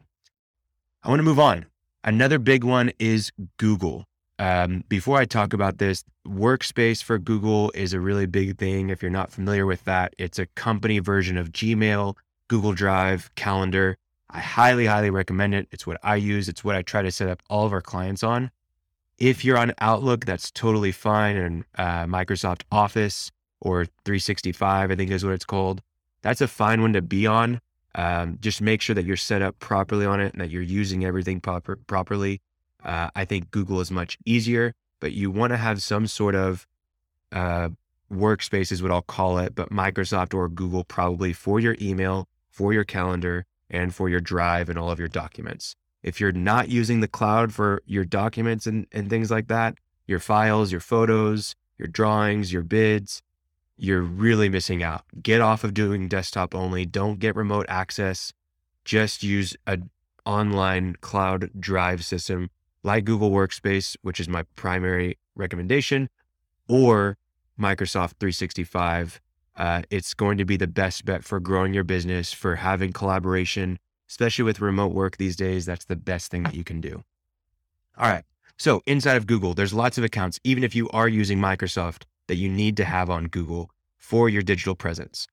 I 1.03 1.09
want 1.09 1.21
to 1.21 1.25
move 1.25 1.41
on. 1.41 1.67
Another 2.05 2.39
big 2.39 2.65
one 2.65 2.93
is 2.99 3.33
Google. 3.57 4.05
Um, 4.39 4.85
before 4.89 5.19
I 5.19 5.25
talk 5.25 5.53
about 5.53 5.79
this, 5.79 6.05
Workspace 6.27 7.03
for 7.03 7.19
Google 7.19 7.71
is 7.75 7.93
a 7.93 8.01
really 8.01 8.27
big 8.27 8.59
thing. 8.59 8.91
If 8.91 9.03
you're 9.03 9.11
not 9.11 9.31
familiar 9.31 9.67
with 9.67 9.85
that, 9.85 10.15
it's 10.19 10.39
a 10.39 10.47
company 10.47 10.99
version 10.99 11.37
of 11.37 11.53
Gmail, 11.53 12.17
Google 12.49 12.73
Drive, 12.73 13.31
Calendar. 13.35 13.99
I 14.31 14.41
highly, 14.41 14.87
highly 14.87 15.11
recommend 15.11 15.55
it. 15.55 15.69
It's 15.71 15.87
what 15.87 15.99
I 16.03 16.17
use, 16.17 16.49
it's 16.49 16.65
what 16.65 16.75
I 16.75 16.83
try 16.83 17.03
to 17.03 17.13
set 17.13 17.29
up 17.29 17.43
all 17.51 17.67
of 17.67 17.73
our 17.73 17.83
clients 17.83 18.23
on. 18.23 18.51
If 19.19 19.45
you're 19.45 19.59
on 19.59 19.73
Outlook, 19.79 20.25
that's 20.25 20.51
totally 20.51 20.91
fine. 20.91 21.37
And 21.37 21.65
uh, 21.77 22.07
Microsoft 22.07 22.63
Office 22.73 23.31
or 23.61 23.85
365, 24.05 24.91
I 24.91 24.97
think 24.97 25.11
is 25.11 25.25
what 25.25 25.35
it's 25.35 25.45
called. 25.45 25.83
That's 26.23 26.41
a 26.41 26.49
fine 26.49 26.81
one 26.81 26.95
to 26.95 27.03
be 27.03 27.27
on. 27.27 27.61
Um, 27.95 28.39
just 28.41 28.63
make 28.63 28.81
sure 28.81 28.95
that 28.95 29.05
you're 29.05 29.17
set 29.17 29.43
up 29.43 29.59
properly 29.59 30.07
on 30.07 30.21
it 30.21 30.33
and 30.33 30.41
that 30.41 30.51
you're 30.51 30.63
using 30.63 31.05
everything 31.05 31.41
proper, 31.41 31.77
properly. 31.77 32.41
Uh, 32.85 33.11
I 33.15 33.25
think 33.25 33.51
Google 33.51 33.81
is 33.81 33.91
much 33.91 34.19
easier, 34.25 34.75
but 35.01 35.13
you 35.13 35.31
want 35.31 35.53
to 35.53 35.57
have 35.57 35.83
some 35.83 36.07
sort 36.07 36.35
of 36.35 36.67
uh, 37.31 37.71
workspace, 38.13 38.73
is 38.73 38.83
what 38.83 38.93
I'll 38.93 39.03
call 39.03 39.39
it, 39.39 39.55
but 39.55 39.71
Microsoft 39.71 40.35
or 40.35 40.49
Google 40.49 40.85
probably 40.85 41.33
for 41.33 41.61
your 41.61 41.77
email, 41.81 42.29
for 42.51 42.73
your 42.73 42.85
calendar, 42.85 43.47
and 43.71 43.95
for 43.95 44.09
your 44.09 44.21
drive 44.21 44.69
and 44.69 44.79
all 44.79 44.91
of 44.91 44.99
your 44.99 45.09
documents. 45.09 45.75
If 46.03 46.21
you're 46.21 46.33
not 46.33 46.69
using 46.69 47.01
the 47.01 47.09
cloud 47.09 47.55
for 47.55 47.83
your 47.87 48.05
documents 48.05 48.67
and, 48.67 48.87
and 48.93 49.09
things 49.09 49.31
like 49.31 49.49
that, 49.49 49.77
your 50.07 50.19
files, 50.19 50.73
your 50.73 50.81
photos, 50.81 51.55
your 51.79 51.89
drawings, 51.89 52.53
your 52.53 52.63
bids, 52.63 53.23
you're 53.77 54.03
really 54.03 54.49
missing 54.49 54.83
out. 54.83 55.05
Get 55.23 55.41
off 55.41 55.65
of 55.65 55.75
doing 55.75 56.09
desktop 56.09 56.55
only. 56.55 56.85
Don't 56.87 57.19
get 57.19 57.35
remote 57.35 57.67
access. 57.69 58.33
Just 58.85 59.23
use 59.23 59.57
a 59.67 59.79
online 60.25 60.97
cloud 61.01 61.51
drive 61.59 62.05
system 62.05 62.51
like 62.83 63.05
Google 63.05 63.31
Workspace, 63.31 63.97
which 64.03 64.21
is 64.21 64.29
my 64.29 64.43
primary 64.57 65.19
recommendation, 65.35 66.09
or 66.69 67.17
Microsoft 67.59 68.15
365. 68.19 69.21
Uh, 69.57 69.83
it's 69.91 70.15
going 70.15 70.39
to 70.39 70.45
be 70.45 70.57
the 70.57 70.67
best 70.67 71.05
bet 71.05 71.25
for 71.25 71.39
growing 71.39 71.75
your 71.75 71.85
business, 71.85 72.33
for 72.33 72.57
having 72.57 72.93
collaboration, 72.93 73.79
especially 74.09 74.45
with 74.45 74.61
remote 74.61 74.93
work 74.93 75.17
these 75.17 75.37
days. 75.37 75.67
That's 75.67 75.85
the 75.85 75.97
best 75.97 76.31
thing 76.31 76.43
that 76.45 76.55
you 76.55 76.65
can 76.65 76.81
do. 76.81 77.05
All 77.99 78.09
right. 78.09 78.25
So 78.59 78.83
inside 78.87 79.17
of 79.17 79.27
Google, 79.27 79.55
there's 79.55 79.75
lots 79.75 79.99
of 79.99 80.05
accounts, 80.05 80.39
even 80.45 80.65
if 80.65 80.75
you 80.75 80.89
are 80.91 81.09
using 81.09 81.39
Microsoft, 81.39 82.05
that 82.29 82.37
you 82.37 82.49
need 82.49 82.77
to 82.79 82.85
have 82.85 83.11
on 83.11 83.27
Google 83.27 83.71
for 83.99 84.29
your 84.29 84.43
digital 84.43 84.75
presence. 84.75 85.27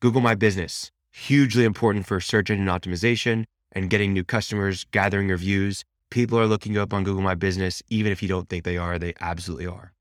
Google 0.00 0.20
My 0.20 0.34
Business, 0.34 0.90
hugely 1.10 1.64
important 1.64 2.06
for 2.06 2.20
search 2.20 2.50
engine 2.50 2.66
optimization 2.66 3.44
and 3.70 3.90
getting 3.90 4.12
new 4.12 4.24
customers, 4.24 4.84
gathering 4.90 5.28
reviews, 5.28 5.84
People 6.12 6.38
are 6.38 6.46
looking 6.46 6.76
up 6.76 6.92
on 6.92 7.04
Google 7.04 7.22
My 7.22 7.34
Business, 7.34 7.82
even 7.88 8.12
if 8.12 8.22
you 8.22 8.28
don't 8.28 8.46
think 8.46 8.64
they 8.64 8.76
are, 8.76 8.98
they 8.98 9.14
absolutely 9.22 9.66
are. 9.66 9.94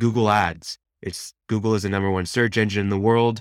Google 0.00 0.28
Ads. 0.28 0.78
It's 1.00 1.32
Google 1.46 1.76
is 1.76 1.84
the 1.84 1.88
number 1.88 2.10
one 2.10 2.26
search 2.26 2.58
engine 2.58 2.80
in 2.80 2.88
the 2.88 2.98
world. 2.98 3.40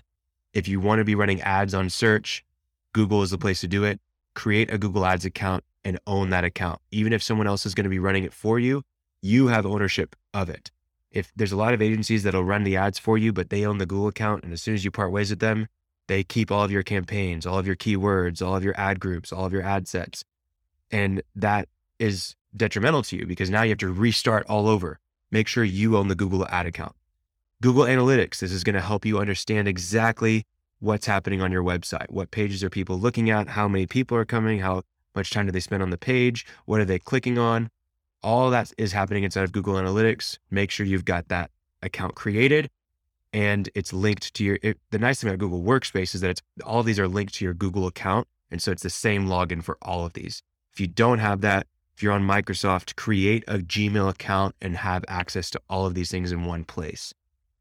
If 0.54 0.68
you 0.68 0.80
want 0.80 1.00
to 1.00 1.06
be 1.06 1.16
running 1.16 1.42
ads 1.42 1.74
on 1.74 1.90
search, 1.90 2.46
Google 2.94 3.24
is 3.24 3.32
the 3.32 3.40
place 3.40 3.62
to 3.62 3.68
do 3.68 3.84
it. 3.84 4.00
Create 4.36 4.72
a 4.72 4.78
Google 4.78 5.08
Ads 5.08 5.26
account 5.26 5.64
and 5.84 6.00
own 6.06 6.30
that 6.30 6.44
account. 6.44 6.80
Even 6.92 7.14
if 7.14 7.24
someone 7.24 7.48
else 7.48 7.66
is 7.66 7.74
going 7.74 7.86
to 7.86 7.90
be 7.90 7.98
running 7.98 8.26
it 8.26 8.34
for 8.34 8.60
you, 8.60 8.84
you 9.24 9.48
have 9.48 9.66
ownership 9.66 10.16
of 10.36 10.52
it. 10.52 10.70
If 11.10 11.32
there's 11.36 11.52
a 11.52 11.58
lot 11.58 11.74
of 11.74 11.82
agencies 11.82 12.22
that'll 12.22 12.44
run 12.44 12.64
the 12.64 12.78
ads 12.78 13.00
for 13.00 13.18
you, 13.18 13.34
but 13.34 13.50
they 13.50 13.66
own 13.66 13.80
the 13.80 13.88
Google 13.88 14.10
account, 14.10 14.44
and 14.44 14.54
as 14.54 14.62
soon 14.62 14.76
as 14.76 14.86
you 14.86 14.92
part 14.92 15.12
ways 15.12 15.32
with 15.32 15.40
them, 15.40 15.68
they 16.08 16.24
keep 16.24 16.52
all 16.52 16.64
of 16.64 16.70
your 16.70 16.84
campaigns, 16.84 17.48
all 17.48 17.58
of 17.58 17.66
your 17.66 17.76
keywords, 17.76 18.40
all 18.40 18.56
of 18.56 18.64
your 18.64 18.80
ad 18.80 19.00
groups, 19.00 19.34
all 19.34 19.48
of 19.48 19.54
your 19.54 19.64
ad 19.64 19.88
sets. 19.88 20.24
And 20.92 21.24
that 21.36 21.70
is 22.04 22.36
detrimental 22.56 23.02
to 23.04 23.16
you 23.16 23.26
because 23.26 23.50
now 23.50 23.64
you 23.64 23.70
have 23.70 23.78
to 23.80 23.92
restart 23.92 24.46
all 24.48 24.68
over. 24.68 25.00
Make 25.32 25.48
sure 25.48 25.64
you 25.64 25.98
own 25.98 26.10
the 26.10 26.16
Google 26.16 26.46
ad 26.48 26.66
account. 26.66 26.96
Google 27.62 27.86
Analytics, 27.86 28.40
this 28.40 28.52
is 28.52 28.64
going 28.64 28.76
to 28.76 28.82
help 28.82 29.06
you 29.06 29.20
understand 29.20 29.68
exactly 29.68 30.46
what's 30.80 31.06
happening 31.06 31.42
on 31.42 31.52
your 31.52 31.64
website. 31.64 32.10
What 32.10 32.30
pages 32.30 32.64
are 32.64 32.70
people 32.70 33.00
looking 33.00 33.30
at? 33.30 33.48
How 33.48 33.68
many 33.70 33.88
people 33.88 34.18
are 34.18 34.26
coming? 34.26 34.60
How 34.60 34.84
much 35.16 35.32
time 35.32 35.46
do 35.46 35.52
they 35.54 35.62
spend 35.62 35.82
on 35.82 35.90
the 35.90 35.98
page? 35.98 36.46
What 36.66 36.82
are 36.82 36.86
they 36.86 37.00
clicking 37.00 37.38
on? 37.38 37.70
All 38.22 38.50
that 38.50 38.74
is 38.78 38.92
happening 38.92 39.24
inside 39.24 39.44
of 39.44 39.54
Google 39.54 39.76
Analytics. 39.76 40.38
Make 40.52 40.72
sure 40.72 40.86
you've 40.86 41.06
got 41.06 41.30
that 41.30 41.52
account 41.82 42.16
created 42.16 42.70
and 43.32 43.70
it's 43.74 43.94
linked 43.94 44.34
to 44.36 44.44
your. 44.44 44.60
It, 44.62 44.78
the 44.92 45.00
nice 45.00 45.22
thing 45.22 45.30
about 45.30 45.40
Google 45.40 45.64
Workspace 45.64 46.14
is 46.14 46.22
that 46.22 46.30
it's 46.32 46.42
all 46.66 46.84
these 46.84 47.00
are 47.00 47.08
linked 47.08 47.34
to 47.36 47.46
your 47.46 47.54
Google 47.54 47.88
account. 47.88 48.28
And 48.52 48.62
so 48.62 48.72
it's 48.72 48.84
the 48.84 48.90
same 48.90 49.28
login 49.28 49.64
for 49.64 49.78
all 49.82 50.06
of 50.06 50.14
these. 50.14 50.44
If 50.72 50.80
you 50.80 50.88
don't 50.88 51.20
have 51.20 51.42
that, 51.42 51.66
if 51.96 52.02
you're 52.02 52.14
on 52.14 52.24
Microsoft, 52.24 52.96
create 52.96 53.44
a 53.48 53.60
Gmail 53.60 54.10
account 54.10 54.56
and 54.62 54.78
have 54.78 55.06
access 55.08 55.50
to 55.52 55.62
all 55.70 55.86
of 55.86 55.94
these 55.94 56.10
things 56.10 56.32
in 56.32 56.46
one 56.46 56.64
place. 56.64 57.14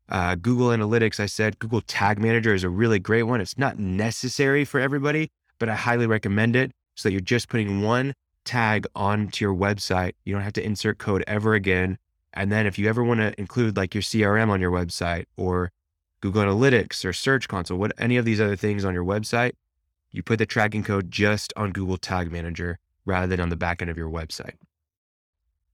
Uh, 0.08 0.34
Google 0.34 0.68
Analytics, 0.68 1.20
I 1.20 1.26
said, 1.26 1.58
Google 1.58 1.80
Tag 1.82 2.18
Manager 2.18 2.54
is 2.54 2.64
a 2.64 2.68
really 2.68 2.98
great 2.98 3.22
one. 3.24 3.40
It's 3.40 3.58
not 3.58 3.78
necessary 3.78 4.64
for 4.64 4.80
everybody, 4.80 5.30
but 5.58 5.68
I 5.68 5.74
highly 5.74 6.06
recommend 6.06 6.56
it 6.56 6.72
so 6.94 7.08
that 7.08 7.12
you're 7.12 7.20
just 7.20 7.48
putting 7.48 7.82
one 7.82 8.14
tag 8.44 8.86
onto 8.94 9.44
your 9.44 9.54
website. 9.54 10.12
You 10.24 10.34
don't 10.34 10.42
have 10.42 10.52
to 10.54 10.64
insert 10.64 10.98
code 10.98 11.24
ever 11.26 11.54
again. 11.54 11.98
And 12.34 12.50
then 12.50 12.66
if 12.66 12.78
you 12.78 12.88
ever 12.88 13.04
want 13.04 13.20
to 13.20 13.38
include 13.38 13.76
like 13.76 13.94
your 13.94 14.02
CRM 14.02 14.48
on 14.48 14.60
your 14.60 14.70
website 14.70 15.26
or 15.36 15.70
Google 16.20 16.42
Analytics 16.42 17.04
or 17.04 17.12
Search 17.12 17.48
Console, 17.48 17.78
what 17.78 17.92
any 17.98 18.16
of 18.16 18.24
these 18.24 18.40
other 18.40 18.56
things 18.56 18.84
on 18.84 18.94
your 18.94 19.04
website, 19.04 19.52
you 20.10 20.22
put 20.22 20.38
the 20.38 20.46
tracking 20.46 20.82
code 20.82 21.10
just 21.10 21.52
on 21.56 21.72
Google 21.72 21.96
Tag 21.96 22.30
Manager 22.30 22.78
rather 23.04 23.26
than 23.26 23.40
on 23.40 23.48
the 23.48 23.56
back 23.56 23.82
end 23.82 23.90
of 23.90 23.96
your 23.96 24.10
website. 24.10 24.54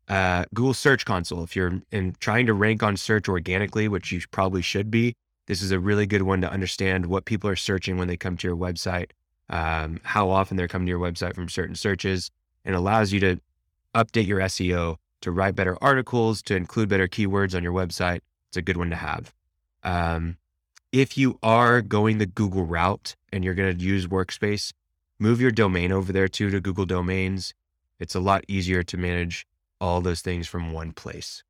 Uh, 0.08 0.44
Google 0.54 0.74
Search 0.74 1.04
Console, 1.04 1.42
if 1.42 1.54
you're 1.54 1.82
in 1.92 2.16
trying 2.18 2.46
to 2.46 2.54
rank 2.54 2.82
on 2.82 2.96
search 2.96 3.28
organically, 3.28 3.88
which 3.88 4.10
you 4.10 4.20
probably 4.30 4.62
should 4.62 4.90
be, 4.90 5.14
this 5.46 5.62
is 5.62 5.70
a 5.70 5.78
really 5.78 6.06
good 6.06 6.22
one 6.22 6.40
to 6.40 6.50
understand 6.50 7.06
what 7.06 7.24
people 7.24 7.48
are 7.50 7.56
searching 7.56 7.98
when 7.98 8.08
they 8.08 8.16
come 8.16 8.36
to 8.36 8.48
your 8.48 8.56
website, 8.56 9.10
um, 9.50 10.00
how 10.04 10.30
often 10.30 10.56
they're 10.56 10.68
coming 10.68 10.86
to 10.86 10.90
your 10.90 10.98
website 10.98 11.34
from 11.34 11.48
certain 11.48 11.74
searches, 11.74 12.30
and 12.64 12.74
allows 12.74 13.12
you 13.12 13.20
to 13.20 13.40
update 13.94 14.26
your 14.26 14.40
SEO 14.40 14.96
to 15.20 15.30
write 15.30 15.54
better 15.54 15.76
articles, 15.82 16.42
to 16.42 16.54
include 16.54 16.88
better 16.88 17.08
keywords 17.08 17.54
on 17.54 17.62
your 17.62 17.72
website. 17.72 18.20
It's 18.48 18.56
a 18.56 18.62
good 18.62 18.76
one 18.76 18.90
to 18.90 18.96
have. 18.96 19.34
Um, 19.82 20.36
if 20.92 21.18
you 21.18 21.38
are 21.42 21.82
going 21.82 22.18
the 22.18 22.26
Google 22.26 22.64
route 22.64 23.14
and 23.32 23.44
you're 23.44 23.54
going 23.54 23.76
to 23.76 23.84
use 23.84 24.06
Workspace, 24.06 24.72
move 25.18 25.40
your 25.40 25.50
domain 25.50 25.92
over 25.92 26.12
there 26.12 26.28
too 26.28 26.50
to 26.50 26.60
Google 26.60 26.86
Domains. 26.86 27.54
It's 27.98 28.14
a 28.14 28.20
lot 28.20 28.44
easier 28.48 28.82
to 28.84 28.96
manage 28.96 29.46
all 29.80 30.00
those 30.00 30.20
things 30.20 30.46
from 30.46 30.72
one 30.72 30.92
place. 30.92 31.42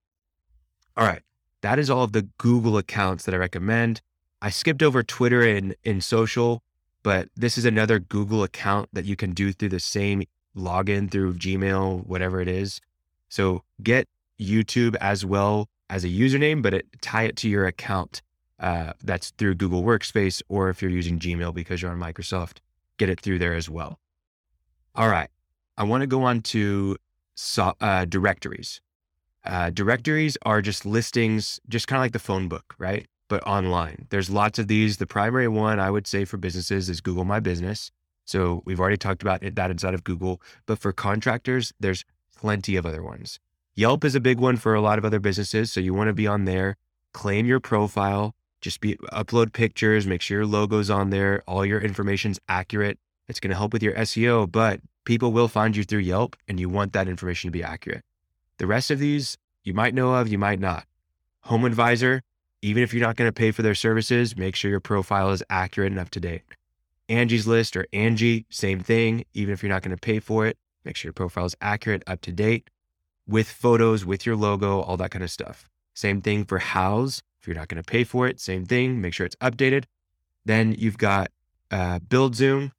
All 0.97 1.07
right. 1.07 1.23
That 1.63 1.79
is 1.79 1.91
all 1.91 2.05
of 2.05 2.13
the 2.13 2.29
Google 2.39 2.79
accounts 2.79 3.25
that 3.25 3.35
I 3.35 3.39
recommend. 3.39 4.01
I 4.41 4.51
skipped 4.51 4.83
over 4.83 5.03
Twitter 5.03 5.43
and 5.43 5.75
in 5.83 6.01
social, 6.01 6.63
but 7.03 7.29
this 7.37 7.59
is 7.59 7.65
another 7.65 7.99
Google 7.99 8.43
account 8.43 8.89
that 8.93 9.05
you 9.05 9.17
can 9.17 9.33
do 9.33 9.53
through 9.53 9.71
the 9.71 9.81
same 9.81 10.25
login 10.57 11.11
through 11.11 11.35
Gmail, 11.35 12.07
whatever 12.07 12.41
it 12.41 12.49
is. 12.49 12.81
So 13.29 13.63
get 13.83 14.07
YouTube 14.41 14.97
as 15.01 15.25
well 15.25 15.69
as 15.91 16.05
a 16.05 16.09
username, 16.09 16.63
but 16.63 16.75
it, 16.75 16.87
tie 17.01 17.25
it 17.25 17.37
to 17.37 17.49
your 17.49 17.67
account 17.67 18.23
uh, 18.61 18.93
that's 19.03 19.31
through 19.31 19.55
Google 19.55 19.83
Workspace, 19.83 20.43
or 20.49 20.69
if 20.69 20.83
you're 20.83 20.91
using 20.91 21.19
Gmail 21.19 21.55
because 21.55 21.81
you're 21.83 21.91
on 21.91 21.99
Microsoft, 21.99 22.59
get 22.99 23.09
it 23.09 23.21
through 23.21 23.39
there 23.39 23.55
as 23.55 23.69
well. 23.69 23.99
All 24.95 25.09
right. 25.09 25.31
I 25.77 25.85
want 25.85 26.03
to 26.03 26.07
go 26.07 26.23
on 26.25 26.43
to 26.43 26.97
so, 27.35 27.75
uh, 27.81 28.05
directories. 28.05 28.81
Uh, 29.45 29.71
directories 29.71 30.37
are 30.45 30.61
just 30.61 30.85
listings, 30.85 31.61
just 31.69 31.87
kind 31.87 31.99
of 31.99 32.03
like 32.03 32.13
the 32.13 32.19
phone 32.19 32.49
book, 32.49 32.75
right? 32.79 33.07
But 33.29 33.47
online. 33.47 34.07
There's 34.11 34.29
lots 34.29 34.59
of 34.59 34.69
these. 34.69 34.97
The 34.97 35.07
primary 35.07 35.49
one 35.49 35.79
I 35.79 35.91
would 35.91 36.07
say 36.07 36.25
for 36.25 36.37
businesses 36.37 36.91
is 36.91 37.01
Google 37.01 37.25
My 37.25 37.41
Business. 37.41 37.91
So 38.25 38.63
we've 38.67 38.81
already 38.81 38.97
talked 38.97 39.23
about 39.23 39.43
it, 39.43 39.55
that 39.55 39.71
inside 39.71 39.95
of 39.95 40.05
Google. 40.05 40.43
But 40.67 40.79
for 40.79 40.93
contractors, 40.93 41.73
there's 41.81 42.05
plenty 42.37 42.77
of 42.77 42.85
other 42.85 43.03
ones. 43.03 43.39
Yelp 43.75 44.05
is 44.05 44.17
a 44.17 44.21
big 44.21 44.41
one 44.41 44.57
for 44.57 44.75
a 44.75 44.81
lot 44.81 44.99
of 44.99 45.05
other 45.05 45.21
businesses. 45.21 45.73
So 45.73 45.81
you 45.81 45.95
want 45.95 46.09
to 46.09 46.13
be 46.13 46.27
on 46.27 46.45
there, 46.45 46.77
claim 47.15 47.47
your 47.47 47.61
profile, 47.61 48.35
just 48.61 48.81
be 48.81 48.97
upload 49.13 49.53
pictures, 49.53 50.07
make 50.07 50.23
sure 50.23 50.39
your 50.39 50.47
logo's 50.47 50.91
on 50.91 51.11
there, 51.11 51.43
all 51.47 51.65
your 51.65 51.81
information's 51.81 52.41
accurate. 52.49 52.99
It's 53.29 53.41
going 53.41 53.51
to 53.51 53.57
help 53.57 53.73
with 53.73 53.83
your 53.83 53.95
SEO, 53.95 54.51
but 54.51 54.81
people 55.05 55.33
will 55.33 55.49
find 55.49 55.77
you 55.77 55.85
through 55.85 56.01
Yelp 56.01 56.37
and 56.49 56.59
you 56.59 56.69
want 56.69 56.93
that 56.93 57.09
information 57.09 57.49
to 57.49 57.53
be 57.53 57.63
accurate. 57.63 58.03
The 58.59 58.67
rest 58.67 58.91
of 58.91 58.99
these 58.99 59.37
you 59.65 59.75
might 59.75 59.95
know 59.95 60.15
of, 60.15 60.29
you 60.29 60.39
might 60.39 60.61
not. 60.61 60.87
Home 61.43 61.65
Advisor, 61.65 62.23
even 62.63 62.83
if 62.83 62.93
you're 62.93 63.07
not 63.07 63.17
going 63.17 63.29
to 63.29 63.33
pay 63.33 63.51
for 63.51 63.63
their 63.63 63.75
services, 63.75 64.37
make 64.37 64.57
sure 64.57 64.71
your 64.71 64.81
profile 64.81 65.31
is 65.31 65.43
accurate 65.49 65.93
and 65.93 66.01
up 66.01 66.11
to 66.11 66.21
date. 66.21 66.43
Angie's 67.09 67.47
List 67.47 67.77
or 67.77 67.87
Angie, 67.93 68.47
same 68.51 68.81
thing. 68.81 69.25
Even 69.35 69.55
if 69.55 69.63
you're 69.63 69.71
not 69.71 69.83
going 69.83 69.97
to 69.97 70.01
pay 70.01 70.21
for 70.21 70.47
it, 70.47 70.59
make 70.85 70.97
sure 70.97 71.09
your 71.09 71.15
profile 71.15 71.47
is 71.47 71.57
accurate, 71.61 72.03
up 72.07 72.21
to 72.23 72.33
date, 72.33 72.69
with 73.27 73.49
photos, 73.49 74.05
with 74.05 74.27
your 74.27 74.37
logo, 74.37 74.81
all 74.81 74.97
that 74.97 75.11
kind 75.11 75.23
of 75.23 75.31
stuff. 75.31 75.69
Same 75.95 76.21
thing 76.21 76.45
for 76.45 76.59
Houzz. 76.59 77.23
You're 77.49 77.57
not 77.57 77.69
going 77.69 77.83
to 77.83 77.91
pay 77.91 78.05
for 78.05 78.29
it, 78.29 78.39
same 78.39 78.65
thing. 78.65 79.01
Make 79.01 79.15
sure 79.15 79.27
it's 79.27 79.37
updated. 79.37 79.85
Then 80.45 80.75
you've 80.79 80.99
got 80.99 81.31
uh, 81.71 81.99
BuildZoom, 81.99 82.73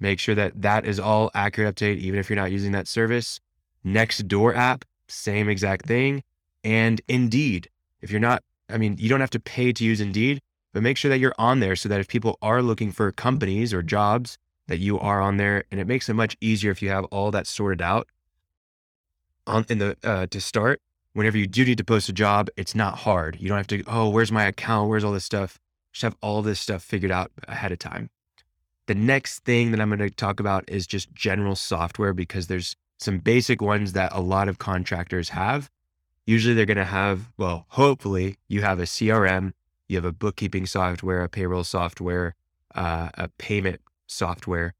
Make 0.00 0.18
sure 0.18 0.34
that 0.34 0.62
that 0.62 0.86
is 0.86 0.98
all 0.98 1.30
accurate, 1.34 1.76
update, 1.76 1.98
even 1.98 2.18
if 2.18 2.30
you're 2.30 2.36
not 2.36 2.50
using 2.50 2.72
that 2.72 2.88
service. 2.88 3.38
Nextdoor 3.84 4.56
app, 4.56 4.86
same 5.08 5.48
exact 5.48 5.84
thing. 5.86 6.22
And 6.64 7.02
Indeed, 7.06 7.68
if 8.00 8.10
you're 8.10 8.20
not, 8.20 8.42
I 8.70 8.78
mean, 8.78 8.96
you 8.98 9.10
don't 9.10 9.20
have 9.20 9.30
to 9.30 9.40
pay 9.40 9.72
to 9.72 9.84
use 9.84 10.00
Indeed, 10.00 10.40
but 10.72 10.82
make 10.82 10.96
sure 10.96 11.10
that 11.10 11.18
you're 11.18 11.34
on 11.38 11.60
there 11.60 11.76
so 11.76 11.88
that 11.90 12.00
if 12.00 12.08
people 12.08 12.38
are 12.40 12.62
looking 12.62 12.92
for 12.92 13.12
companies 13.12 13.74
or 13.74 13.82
jobs, 13.82 14.38
that 14.68 14.78
you 14.78 14.98
are 14.98 15.20
on 15.20 15.36
there. 15.36 15.64
And 15.70 15.78
it 15.78 15.86
makes 15.86 16.08
it 16.08 16.14
much 16.14 16.36
easier 16.40 16.70
if 16.70 16.80
you 16.80 16.88
have 16.88 17.04
all 17.06 17.30
that 17.32 17.46
sorted 17.46 17.82
out 17.82 18.08
on 19.46 19.66
in 19.68 19.78
the 19.78 19.96
uh, 20.02 20.26
to 20.26 20.40
start 20.40 20.80
whenever 21.12 21.38
you 21.38 21.46
do 21.46 21.64
need 21.64 21.78
to 21.78 21.84
post 21.84 22.08
a 22.08 22.12
job, 22.12 22.48
it's 22.56 22.74
not 22.74 22.98
hard. 22.98 23.36
You 23.40 23.48
don't 23.48 23.56
have 23.56 23.66
to, 23.68 23.82
oh, 23.86 24.08
where's 24.08 24.32
my 24.32 24.44
account? 24.44 24.88
Where's 24.88 25.04
all 25.04 25.12
this 25.12 25.24
stuff? 25.24 25.58
Just 25.92 26.02
have 26.02 26.16
all 26.20 26.42
this 26.42 26.60
stuff 26.60 26.82
figured 26.82 27.10
out 27.10 27.30
ahead 27.48 27.72
of 27.72 27.78
time. 27.78 28.10
The 28.86 28.94
next 28.94 29.44
thing 29.44 29.70
that 29.70 29.80
I'm 29.80 29.88
going 29.88 29.98
to 30.00 30.10
talk 30.10 30.40
about 30.40 30.64
is 30.68 30.86
just 30.86 31.12
general 31.12 31.54
software 31.56 32.12
because 32.12 32.46
there's 32.46 32.76
some 32.98 33.18
basic 33.18 33.62
ones 33.62 33.92
that 33.94 34.12
a 34.12 34.20
lot 34.20 34.48
of 34.48 34.58
contractors 34.58 35.30
have. 35.30 35.70
Usually 36.26 36.54
they're 36.54 36.66
going 36.66 36.76
to 36.76 36.84
have, 36.84 37.32
well, 37.36 37.66
hopefully 37.68 38.36
you 38.48 38.62
have 38.62 38.78
a 38.78 38.84
CRM, 38.84 39.52
you 39.88 39.96
have 39.96 40.04
a 40.04 40.12
bookkeeping 40.12 40.66
software, 40.66 41.22
a 41.22 41.28
payroll 41.28 41.64
software, 41.64 42.34
uh, 42.74 43.10
a 43.14 43.28
payment 43.38 43.80
software, 44.06 44.74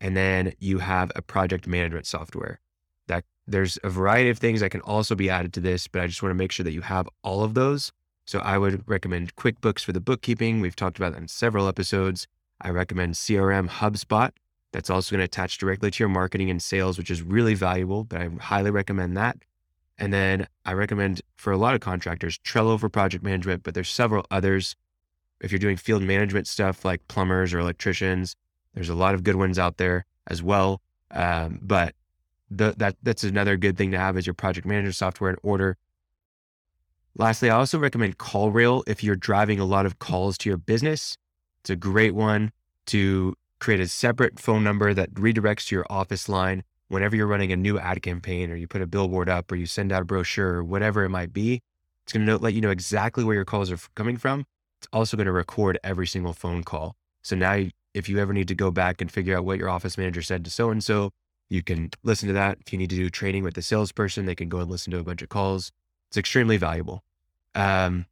and 0.00 0.16
then 0.16 0.52
you 0.58 0.78
have 0.78 1.12
a 1.14 1.22
project 1.22 1.66
management 1.66 2.06
software. 2.06 2.60
That 3.08 3.24
there's 3.46 3.78
a 3.84 3.90
variety 3.90 4.30
of 4.30 4.38
things 4.38 4.60
that 4.60 4.70
can 4.70 4.80
also 4.82 5.14
be 5.14 5.30
added 5.30 5.52
to 5.54 5.60
this, 5.60 5.86
but 5.86 6.02
I 6.02 6.06
just 6.06 6.22
want 6.22 6.30
to 6.30 6.36
make 6.36 6.52
sure 6.52 6.64
that 6.64 6.72
you 6.72 6.82
have 6.82 7.08
all 7.22 7.44
of 7.44 7.54
those. 7.54 7.92
So 8.24 8.40
I 8.40 8.58
would 8.58 8.82
recommend 8.88 9.36
QuickBooks 9.36 9.84
for 9.84 9.92
the 9.92 10.00
bookkeeping. 10.00 10.60
We've 10.60 10.74
talked 10.74 10.98
about 10.98 11.12
that 11.12 11.20
in 11.20 11.28
several 11.28 11.68
episodes. 11.68 12.26
I 12.60 12.70
recommend 12.70 13.14
CRM 13.14 13.68
HubSpot. 13.68 14.30
That's 14.72 14.90
also 14.90 15.12
going 15.12 15.20
to 15.20 15.24
attach 15.24 15.58
directly 15.58 15.90
to 15.92 16.02
your 16.02 16.08
marketing 16.08 16.50
and 16.50 16.60
sales, 16.60 16.98
which 16.98 17.10
is 17.10 17.22
really 17.22 17.54
valuable, 17.54 18.04
but 18.04 18.20
I 18.20 18.28
highly 18.40 18.70
recommend 18.70 19.16
that. 19.16 19.38
And 19.98 20.12
then 20.12 20.48
I 20.64 20.72
recommend 20.72 21.22
for 21.36 21.52
a 21.52 21.56
lot 21.56 21.74
of 21.74 21.80
contractors, 21.80 22.38
Trello 22.38 22.78
for 22.78 22.88
project 22.88 23.24
management, 23.24 23.62
but 23.62 23.74
there's 23.74 23.88
several 23.88 24.26
others. 24.30 24.76
If 25.40 25.52
you're 25.52 25.58
doing 25.58 25.76
field 25.76 26.02
management 26.02 26.46
stuff 26.46 26.84
like 26.84 27.06
plumbers 27.08 27.54
or 27.54 27.58
electricians, 27.58 28.36
there's 28.74 28.88
a 28.88 28.94
lot 28.94 29.14
of 29.14 29.22
good 29.22 29.36
ones 29.36 29.58
out 29.58 29.76
there 29.76 30.04
as 30.26 30.42
well. 30.42 30.80
Um, 31.10 31.60
but 31.62 31.94
the, 32.50 32.74
that 32.76 32.96
that's 33.02 33.24
another 33.24 33.56
good 33.56 33.76
thing 33.76 33.90
to 33.90 33.98
have 33.98 34.16
as 34.16 34.26
your 34.26 34.34
project 34.34 34.66
manager 34.66 34.92
software 34.92 35.30
in 35.30 35.36
order. 35.42 35.76
Lastly, 37.18 37.48
I 37.50 37.56
also 37.56 37.78
recommend 37.78 38.18
CallRail 38.18 38.82
if 38.86 39.02
you're 39.02 39.16
driving 39.16 39.58
a 39.58 39.64
lot 39.64 39.86
of 39.86 39.98
calls 39.98 40.36
to 40.38 40.50
your 40.50 40.58
business. 40.58 41.16
It's 41.60 41.70
a 41.70 41.76
great 41.76 42.14
one 42.14 42.52
to 42.86 43.34
create 43.58 43.80
a 43.80 43.88
separate 43.88 44.38
phone 44.38 44.62
number 44.62 44.92
that 44.92 45.14
redirects 45.14 45.68
to 45.68 45.74
your 45.76 45.86
office 45.90 46.28
line. 46.28 46.62
whenever 46.88 47.16
you're 47.16 47.26
running 47.26 47.50
a 47.50 47.56
new 47.56 47.80
ad 47.80 48.00
campaign 48.00 48.48
or 48.48 48.54
you 48.54 48.68
put 48.68 48.80
a 48.80 48.86
billboard 48.86 49.28
up 49.28 49.50
or 49.50 49.56
you 49.56 49.66
send 49.66 49.90
out 49.90 50.02
a 50.02 50.04
brochure 50.04 50.58
or 50.58 50.62
whatever 50.62 51.02
it 51.02 51.08
might 51.08 51.32
be, 51.32 51.60
it's 52.04 52.12
going 52.12 52.24
to 52.24 52.36
let 52.38 52.54
you 52.54 52.60
know 52.60 52.70
exactly 52.70 53.24
where 53.24 53.34
your 53.34 53.44
calls 53.44 53.72
are 53.72 53.78
coming 53.96 54.16
from. 54.16 54.46
It's 54.80 54.88
also 54.92 55.16
going 55.16 55.26
to 55.26 55.32
record 55.32 55.80
every 55.82 56.06
single 56.06 56.32
phone 56.32 56.62
call. 56.62 56.94
So 57.22 57.34
now, 57.34 57.64
if 57.92 58.08
you 58.08 58.20
ever 58.20 58.32
need 58.32 58.46
to 58.46 58.54
go 58.54 58.70
back 58.70 59.00
and 59.00 59.10
figure 59.10 59.36
out 59.36 59.44
what 59.44 59.58
your 59.58 59.68
office 59.68 59.98
manager 59.98 60.22
said 60.22 60.44
to 60.44 60.50
so 60.50 60.70
and 60.70 60.84
so, 60.84 61.10
you 61.48 61.62
can 61.62 61.90
listen 62.02 62.26
to 62.28 62.32
that. 62.34 62.58
If 62.60 62.72
you 62.72 62.78
need 62.78 62.90
to 62.90 62.96
do 62.96 63.10
training 63.10 63.44
with 63.44 63.54
the 63.54 63.62
salesperson, 63.62 64.26
they 64.26 64.34
can 64.34 64.48
go 64.48 64.58
and 64.58 64.70
listen 64.70 64.90
to 64.92 64.98
a 64.98 65.04
bunch 65.04 65.22
of 65.22 65.28
calls. 65.28 65.72
It's 66.08 66.16
extremely 66.16 66.56
valuable. 66.56 67.02
Um, 67.54 68.06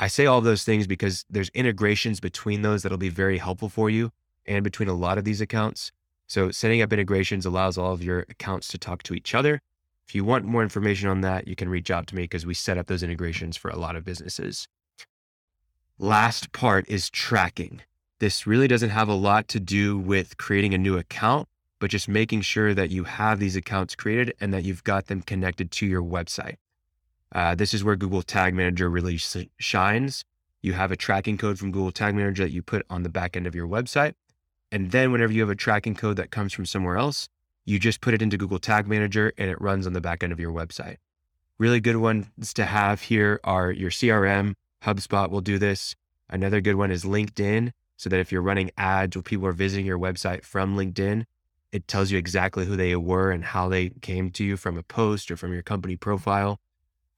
I 0.00 0.08
say 0.08 0.26
all 0.26 0.40
those 0.40 0.64
things 0.64 0.86
because 0.86 1.24
there's 1.28 1.48
integrations 1.50 2.20
between 2.20 2.62
those 2.62 2.82
that'll 2.82 2.98
be 2.98 3.08
very 3.08 3.38
helpful 3.38 3.68
for 3.68 3.90
you 3.90 4.12
and 4.46 4.64
between 4.64 4.88
a 4.88 4.94
lot 4.94 5.18
of 5.18 5.24
these 5.24 5.40
accounts. 5.40 5.92
So 6.26 6.50
setting 6.50 6.82
up 6.82 6.92
integrations 6.92 7.46
allows 7.46 7.78
all 7.78 7.92
of 7.92 8.02
your 8.02 8.20
accounts 8.28 8.68
to 8.68 8.78
talk 8.78 9.02
to 9.04 9.14
each 9.14 9.34
other. 9.34 9.60
If 10.06 10.14
you 10.14 10.24
want 10.24 10.44
more 10.44 10.62
information 10.62 11.08
on 11.08 11.20
that, 11.22 11.48
you 11.48 11.56
can 11.56 11.68
reach 11.68 11.90
out 11.90 12.06
to 12.08 12.14
me 12.14 12.22
because 12.22 12.46
we 12.46 12.54
set 12.54 12.78
up 12.78 12.86
those 12.86 13.02
integrations 13.02 13.56
for 13.56 13.70
a 13.70 13.78
lot 13.78 13.96
of 13.96 14.04
businesses. 14.04 14.68
Last 15.98 16.52
part 16.52 16.88
is 16.88 17.10
tracking. 17.10 17.82
This 18.20 18.46
really 18.46 18.68
doesn't 18.68 18.90
have 18.90 19.08
a 19.08 19.14
lot 19.14 19.48
to 19.48 19.60
do 19.60 19.98
with 19.98 20.36
creating 20.36 20.74
a 20.74 20.78
new 20.78 20.96
account, 20.96 21.48
but 21.78 21.90
just 21.90 22.08
making 22.08 22.40
sure 22.40 22.74
that 22.74 22.90
you 22.90 23.04
have 23.04 23.38
these 23.38 23.56
accounts 23.56 23.94
created 23.94 24.34
and 24.40 24.52
that 24.52 24.64
you've 24.64 24.84
got 24.84 25.06
them 25.06 25.22
connected 25.22 25.70
to 25.70 25.86
your 25.86 26.02
website. 26.02 26.56
Uh, 27.32 27.54
this 27.54 27.74
is 27.74 27.84
where 27.84 27.96
Google 27.96 28.22
Tag 28.22 28.54
Manager 28.54 28.88
really 28.88 29.18
shines. 29.58 30.24
You 30.62 30.72
have 30.72 30.90
a 30.90 30.96
tracking 30.96 31.38
code 31.38 31.58
from 31.58 31.70
Google 31.70 31.92
Tag 31.92 32.14
Manager 32.14 32.44
that 32.44 32.52
you 32.52 32.62
put 32.62 32.84
on 32.90 33.02
the 33.02 33.08
back 33.08 33.36
end 33.36 33.46
of 33.46 33.54
your 33.54 33.68
website. 33.68 34.14
And 34.72 34.90
then 34.90 35.12
whenever 35.12 35.32
you 35.32 35.40
have 35.42 35.50
a 35.50 35.54
tracking 35.54 35.94
code 35.94 36.16
that 36.16 36.30
comes 36.30 36.52
from 36.52 36.66
somewhere 36.66 36.96
else, 36.96 37.28
you 37.64 37.78
just 37.78 38.00
put 38.00 38.14
it 38.14 38.22
into 38.22 38.36
Google 38.36 38.58
Tag 38.58 38.88
Manager 38.88 39.32
and 39.38 39.50
it 39.50 39.60
runs 39.60 39.86
on 39.86 39.92
the 39.92 40.00
back 40.00 40.22
end 40.22 40.32
of 40.32 40.40
your 40.40 40.52
website. 40.52 40.96
Really 41.58 41.80
good 41.80 41.96
ones 41.96 42.54
to 42.54 42.64
have 42.64 43.02
here 43.02 43.40
are 43.44 43.70
your 43.70 43.90
CRM. 43.90 44.54
HubSpot 44.84 45.28
will 45.30 45.40
do 45.40 45.58
this. 45.58 45.94
Another 46.30 46.60
good 46.60 46.76
one 46.76 46.90
is 46.90 47.04
LinkedIn, 47.04 47.72
so 47.96 48.08
that 48.08 48.20
if 48.20 48.30
you're 48.30 48.42
running 48.42 48.70
ads 48.76 49.16
or 49.16 49.22
people 49.22 49.46
are 49.46 49.52
visiting 49.52 49.84
your 49.84 49.98
website 49.98 50.44
from 50.44 50.76
LinkedIn, 50.76 51.24
it 51.72 51.86
tells 51.88 52.10
you 52.10 52.18
exactly 52.18 52.64
who 52.64 52.76
they 52.76 52.96
were 52.96 53.30
and 53.30 53.44
how 53.44 53.68
they 53.68 53.90
came 54.00 54.30
to 54.30 54.44
you 54.44 54.56
from 54.56 54.78
a 54.78 54.82
post 54.82 55.30
or 55.30 55.36
from 55.36 55.52
your 55.52 55.62
company 55.62 55.96
profile. 55.96 56.60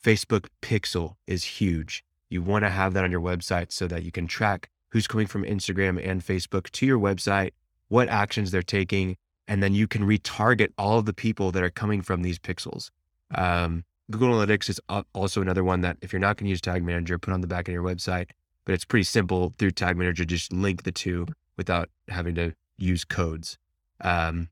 Facebook 0.03 0.49
Pixel 0.63 1.17
is 1.27 1.45
huge. 1.45 2.05
You 2.29 2.43
want 2.43 2.65
to 2.65 2.71
have 2.71 2.95
that 2.95 3.05
on 3.05 3.11
your 3.11 3.21
website 3.21 3.73
so 3.73 3.87
that 3.87 4.03
you 4.03 4.11
can 4.11 4.27
track 4.27 4.71
who's 4.91 5.07
coming 5.07 5.27
from 5.27 5.45
Instagram 5.45 6.05
and 6.05 6.25
Facebook 6.25 6.71
to 6.71 6.87
your 6.87 6.99
website, 6.99 7.53
what 7.89 8.09
actions 8.09 8.51
they're 8.51 8.63
taking, 8.63 9.17
and 9.47 9.63
then 9.63 9.75
you 9.75 9.87
can 9.87 10.03
retarget 10.03 10.73
all 10.77 10.99
of 10.99 11.07
the 11.07 11.13
people 11.13 11.53
that 11.53 11.63
are 11.63 11.71
coming 11.71 12.03
from 12.03 12.23
these 12.23 12.39
pixels. 12.39 12.91
Um, 13.35 13.85
Google 14.11 14.31
Analytics 14.31 14.69
is 14.69 14.81
also 15.15 15.41
another 15.41 15.63
one 15.63 15.81
that 15.83 15.97
if 16.03 16.13
you're 16.13 16.21
not 16.21 16.37
going 16.37 16.47
to 16.47 16.51
use 16.51 16.61
Tag 16.61 16.83
Manager, 16.83 17.19
put 17.19 17.33
on 17.33 17.41
the 17.41 17.47
back 17.47 17.69
of 17.69 17.75
your 17.75 17.83
website. 17.83 18.31
But 18.65 18.75
it's 18.75 18.85
pretty 18.85 19.05
simple 19.05 19.55
through 19.59 19.73
Tag 19.73 19.97
Manager, 19.97 20.25
just 20.25 20.53
link 20.53 20.83
the 20.83 20.93
two 20.93 21.27
without 21.57 21.89
having 22.09 22.35
to 22.35 22.55
use 22.77 23.05
codes. 23.05 23.59
Um, 24.01 24.49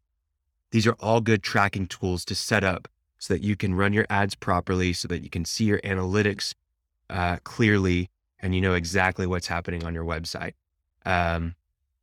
these 0.71 0.87
are 0.87 0.97
all 1.01 1.21
good 1.21 1.43
tracking 1.43 1.87
tools 1.87 2.25
to 2.27 2.35
set 2.35 2.65
up 2.65 2.89
so 3.19 3.35
that 3.35 3.43
you 3.43 3.57
can 3.57 3.75
run 3.75 3.93
your 3.93 4.07
ads 4.09 4.35
properly, 4.35 4.93
so 4.93 5.09
that 5.09 5.23
you 5.23 5.31
can 5.31 5.45
see 5.45 5.65
your 5.65 5.81
analytics 5.81 6.55
uh, 7.11 7.39
clearly, 7.45 8.11
and 8.41 8.55
you 8.55 8.61
know 8.61 8.75
exactly 8.75 9.27
what's 9.27 9.49
happening 9.49 9.85
on 9.85 9.95
your 9.95 10.05
website. 10.05 10.53
Um, 11.05 11.55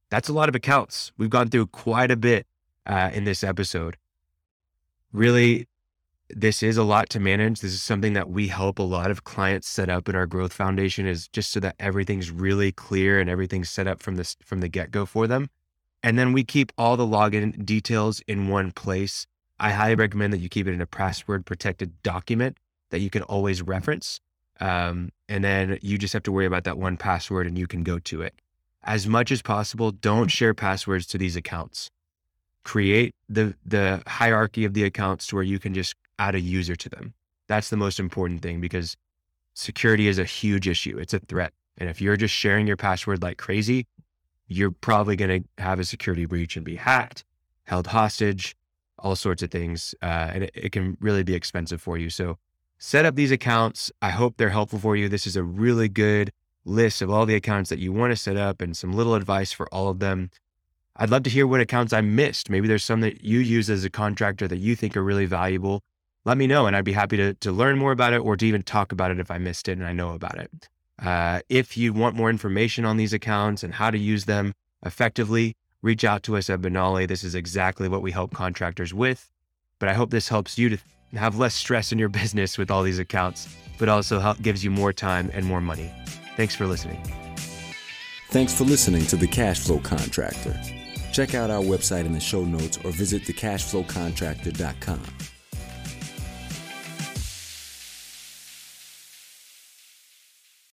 that's 0.10 0.30
a 0.30 0.34
lot 0.34 0.50
of 0.50 0.56
accounts. 0.56 1.12
We've 1.18 1.30
gone 1.30 1.50
through 1.50 1.68
quite 1.68 2.12
a 2.12 2.18
bit 2.18 2.48
uh, 2.86 3.12
in 3.14 3.24
this 3.24 3.44
episode. 3.44 3.98
Really, 5.14 5.68
this 6.30 6.64
is 6.64 6.76
a 6.76 6.84
lot 6.84 7.10
to 7.12 7.20
manage. 7.20 7.62
This 7.62 7.74
is 7.74 7.82
something 7.82 8.14
that 8.14 8.30
we 8.30 8.48
help 8.48 8.80
a 8.80 8.84
lot 8.84 9.12
of 9.12 9.24
clients 9.24 9.70
set 9.70 9.90
up 9.90 10.10
in 10.10 10.16
our 10.16 10.26
growth 10.26 10.54
foundation 10.54 11.06
is 11.06 11.28
just 11.28 11.52
so 11.52 11.60
that 11.62 11.76
everything's 11.80 12.32
really 12.32 12.72
clear 12.72 13.20
and 13.20 13.30
everything's 13.30 13.70
set 13.70 13.88
up 13.88 14.02
from 14.02 14.16
this 14.16 14.36
from 14.44 14.60
the 14.60 14.68
get-go 14.68 15.06
for 15.06 15.28
them. 15.28 15.50
And 16.04 16.20
then 16.20 16.34
we 16.34 16.44
keep 16.44 16.72
all 16.78 16.98
the 16.98 17.06
login 17.06 17.66
details 17.66 18.22
in 18.28 18.48
one 18.48 18.72
place. 18.72 19.26
I 19.60 19.72
highly 19.72 19.96
recommend 19.96 20.34
that 20.34 20.40
you 20.40 20.50
keep 20.50 20.68
it 20.68 20.74
in 20.74 20.82
a 20.82 20.86
password 20.86 21.46
protected 21.46 22.02
document 22.04 22.58
that 22.92 23.00
you 23.00 23.10
can 23.10 23.24
always 23.24 23.62
reference. 23.62 24.20
Um, 24.60 25.10
and 25.28 25.44
then 25.44 25.80
you 25.82 25.98
just 25.98 26.14
have 26.14 26.24
to 26.24 26.32
worry 26.32 26.46
about 26.46 26.64
that 26.66 26.78
one 26.78 26.98
password 26.98 27.48
and 27.48 27.58
you 27.58 27.68
can 27.68 27.84
go 27.84 28.00
to 28.00 28.22
it. 28.22 28.34
As 28.84 29.08
much 29.08 29.32
as 29.32 29.42
possible, 29.42 29.92
don't 29.92 30.30
share 30.30 30.54
passwords 30.54 31.08
to 31.08 31.18
these 31.18 31.36
accounts. 31.36 31.90
Create 32.64 33.14
the 33.28 33.56
the 33.66 34.02
hierarchy 34.08 34.66
of 34.66 34.74
the 34.74 34.84
accounts 34.84 35.28
to 35.28 35.36
where 35.36 35.44
you 35.44 35.60
can 35.60 35.74
just 35.74 35.96
add 36.20 36.36
a 36.36 36.40
user 36.40 36.76
to 36.76 36.90
them. 36.90 37.14
That's 37.48 37.70
the 37.70 37.78
most 37.78 38.00
important 38.00 38.42
thing 38.42 38.62
because 38.62 38.96
security 39.56 40.08
is 40.08 40.20
a 40.20 40.24
huge 40.24 40.68
issue. 40.68 40.98
It's 40.98 41.14
a 41.14 41.20
threat. 41.20 41.54
And 41.78 41.90
if 41.90 42.02
you're 42.02 42.18
just 42.18 42.34
sharing 42.34 42.68
your 42.68 42.78
password 42.78 43.22
like 43.22 43.38
crazy, 43.38 43.86
you're 44.48 44.72
probably 44.72 45.16
going 45.16 45.44
to 45.44 45.64
have 45.64 45.80
a 45.80 45.86
security 45.86 46.26
breach 46.26 46.56
and 46.56 46.66
be 46.66 46.76
hacked, 46.76 47.24
held 47.64 47.88
hostage, 47.88 48.56
all 49.00 49.16
sorts 49.16 49.44
of 49.44 49.52
things. 49.52 49.96
Uh, 50.02 50.32
and 50.34 50.44
it, 50.44 50.52
it 50.54 50.72
can 50.72 50.98
really 51.00 51.24
be 51.24 51.34
expensive 51.34 51.82
for 51.82 51.98
you. 51.98 52.10
So 52.10 52.38
set 52.78 53.06
up 53.06 53.16
these 53.16 53.32
accounts. 53.32 53.92
I 54.02 54.10
hope 54.10 54.38
they're 54.38 54.50
helpful 54.50 54.80
for 54.80 54.96
you. 54.96 55.10
This 55.10 55.28
is 55.28 55.36
a 55.36 55.44
really 55.44 55.90
good 55.90 56.32
list 56.66 57.02
of 57.02 57.10
all 57.10 57.26
the 57.26 57.36
accounts 57.36 57.70
that 57.70 57.80
you 57.80 57.94
want 57.94 58.12
to 58.12 58.18
set 58.18 58.38
up 58.38 58.62
and 58.62 58.76
some 58.76 58.94
little 58.94 59.16
advice 59.16 59.52
for 59.52 59.68
all 59.74 59.90
of 59.90 60.00
them. 60.00 60.30
I'd 60.98 61.10
love 61.10 61.24
to 61.24 61.30
hear 61.30 61.46
what 61.46 61.60
accounts 61.60 61.94
I 61.94 62.02
missed. 62.02 62.50
Maybe 62.50 62.68
there's 62.68 62.84
some 62.84 63.02
that 63.02 63.24
you 63.24 63.40
use 63.40 63.70
as 63.70 63.84
a 63.84 63.90
contractor 63.90 64.48
that 64.48 64.58
you 64.58 64.76
think 64.76 64.96
are 64.96 65.04
really 65.04 65.26
valuable. 65.26 65.82
Let 66.24 66.38
me 66.38 66.48
know, 66.48 66.66
and 66.66 66.76
I'd 66.76 66.86
be 66.86 66.94
happy 66.94 67.18
to, 67.18 67.34
to 67.36 67.52
learn 67.52 67.78
more 67.78 67.92
about 67.92 68.14
it 68.14 68.20
or 68.20 68.36
to 68.38 68.46
even 68.46 68.64
talk 68.64 68.92
about 68.92 69.12
it 69.12 69.20
if 69.20 69.30
I 69.30 69.38
missed 69.38 69.68
it 69.68 69.74
and 69.74 69.86
I 69.86 69.94
know 69.94 70.14
about 70.14 70.40
it. 70.40 70.70
Uh, 71.02 71.42
if 71.50 71.76
you 71.78 71.94
want 71.94 72.16
more 72.16 72.30
information 72.30 72.86
on 72.86 72.98
these 72.98 73.14
accounts 73.14 73.64
and 73.64 73.74
how 73.74 73.92
to 73.92 73.98
use 73.98 74.26
them 74.26 74.54
effectively, 74.86 75.56
reach 75.82 76.04
out 76.04 76.24
to 76.24 76.38
us 76.38 76.50
at 76.50 76.62
Benali. 76.62 77.08
This 77.08 77.24
is 77.24 77.36
exactly 77.36 77.88
what 77.88 78.02
we 78.02 78.12
help 78.12 78.34
contractors 78.34 78.94
with. 78.94 79.30
But 79.80 79.90
I 79.90 79.94
hope 79.94 80.10
this 80.10 80.30
helps 80.30 80.58
you 80.58 80.70
to 80.70 80.78
have 81.14 81.38
less 81.38 81.54
stress 81.54 81.92
in 81.92 82.00
your 82.00 82.10
business 82.22 82.58
with 82.58 82.72
all 82.72 82.84
these 82.84 83.00
accounts, 83.00 83.54
but 83.78 83.90
also 83.90 84.20
help, 84.20 84.42
gives 84.42 84.64
you 84.64 84.72
more 84.72 84.94
time 84.94 85.30
and 85.34 85.46
more 85.46 85.62
money. 85.62 85.92
Thanks 86.38 86.56
for 86.56 86.66
listening. 86.66 87.02
Thanks 88.30 88.54
for 88.54 88.64
listening 88.64 89.06
to 89.08 89.16
The 89.16 89.28
Cashflow 89.28 89.84
Contractor. 89.84 90.60
Check 91.14 91.36
out 91.36 91.50
our 91.50 91.62
website 91.64 92.06
in 92.06 92.12
the 92.12 92.20
show 92.20 92.44
notes 92.44 92.78
or 92.84 92.92
visit 92.92 93.24
thecashflowcontractor.com. 93.24 95.02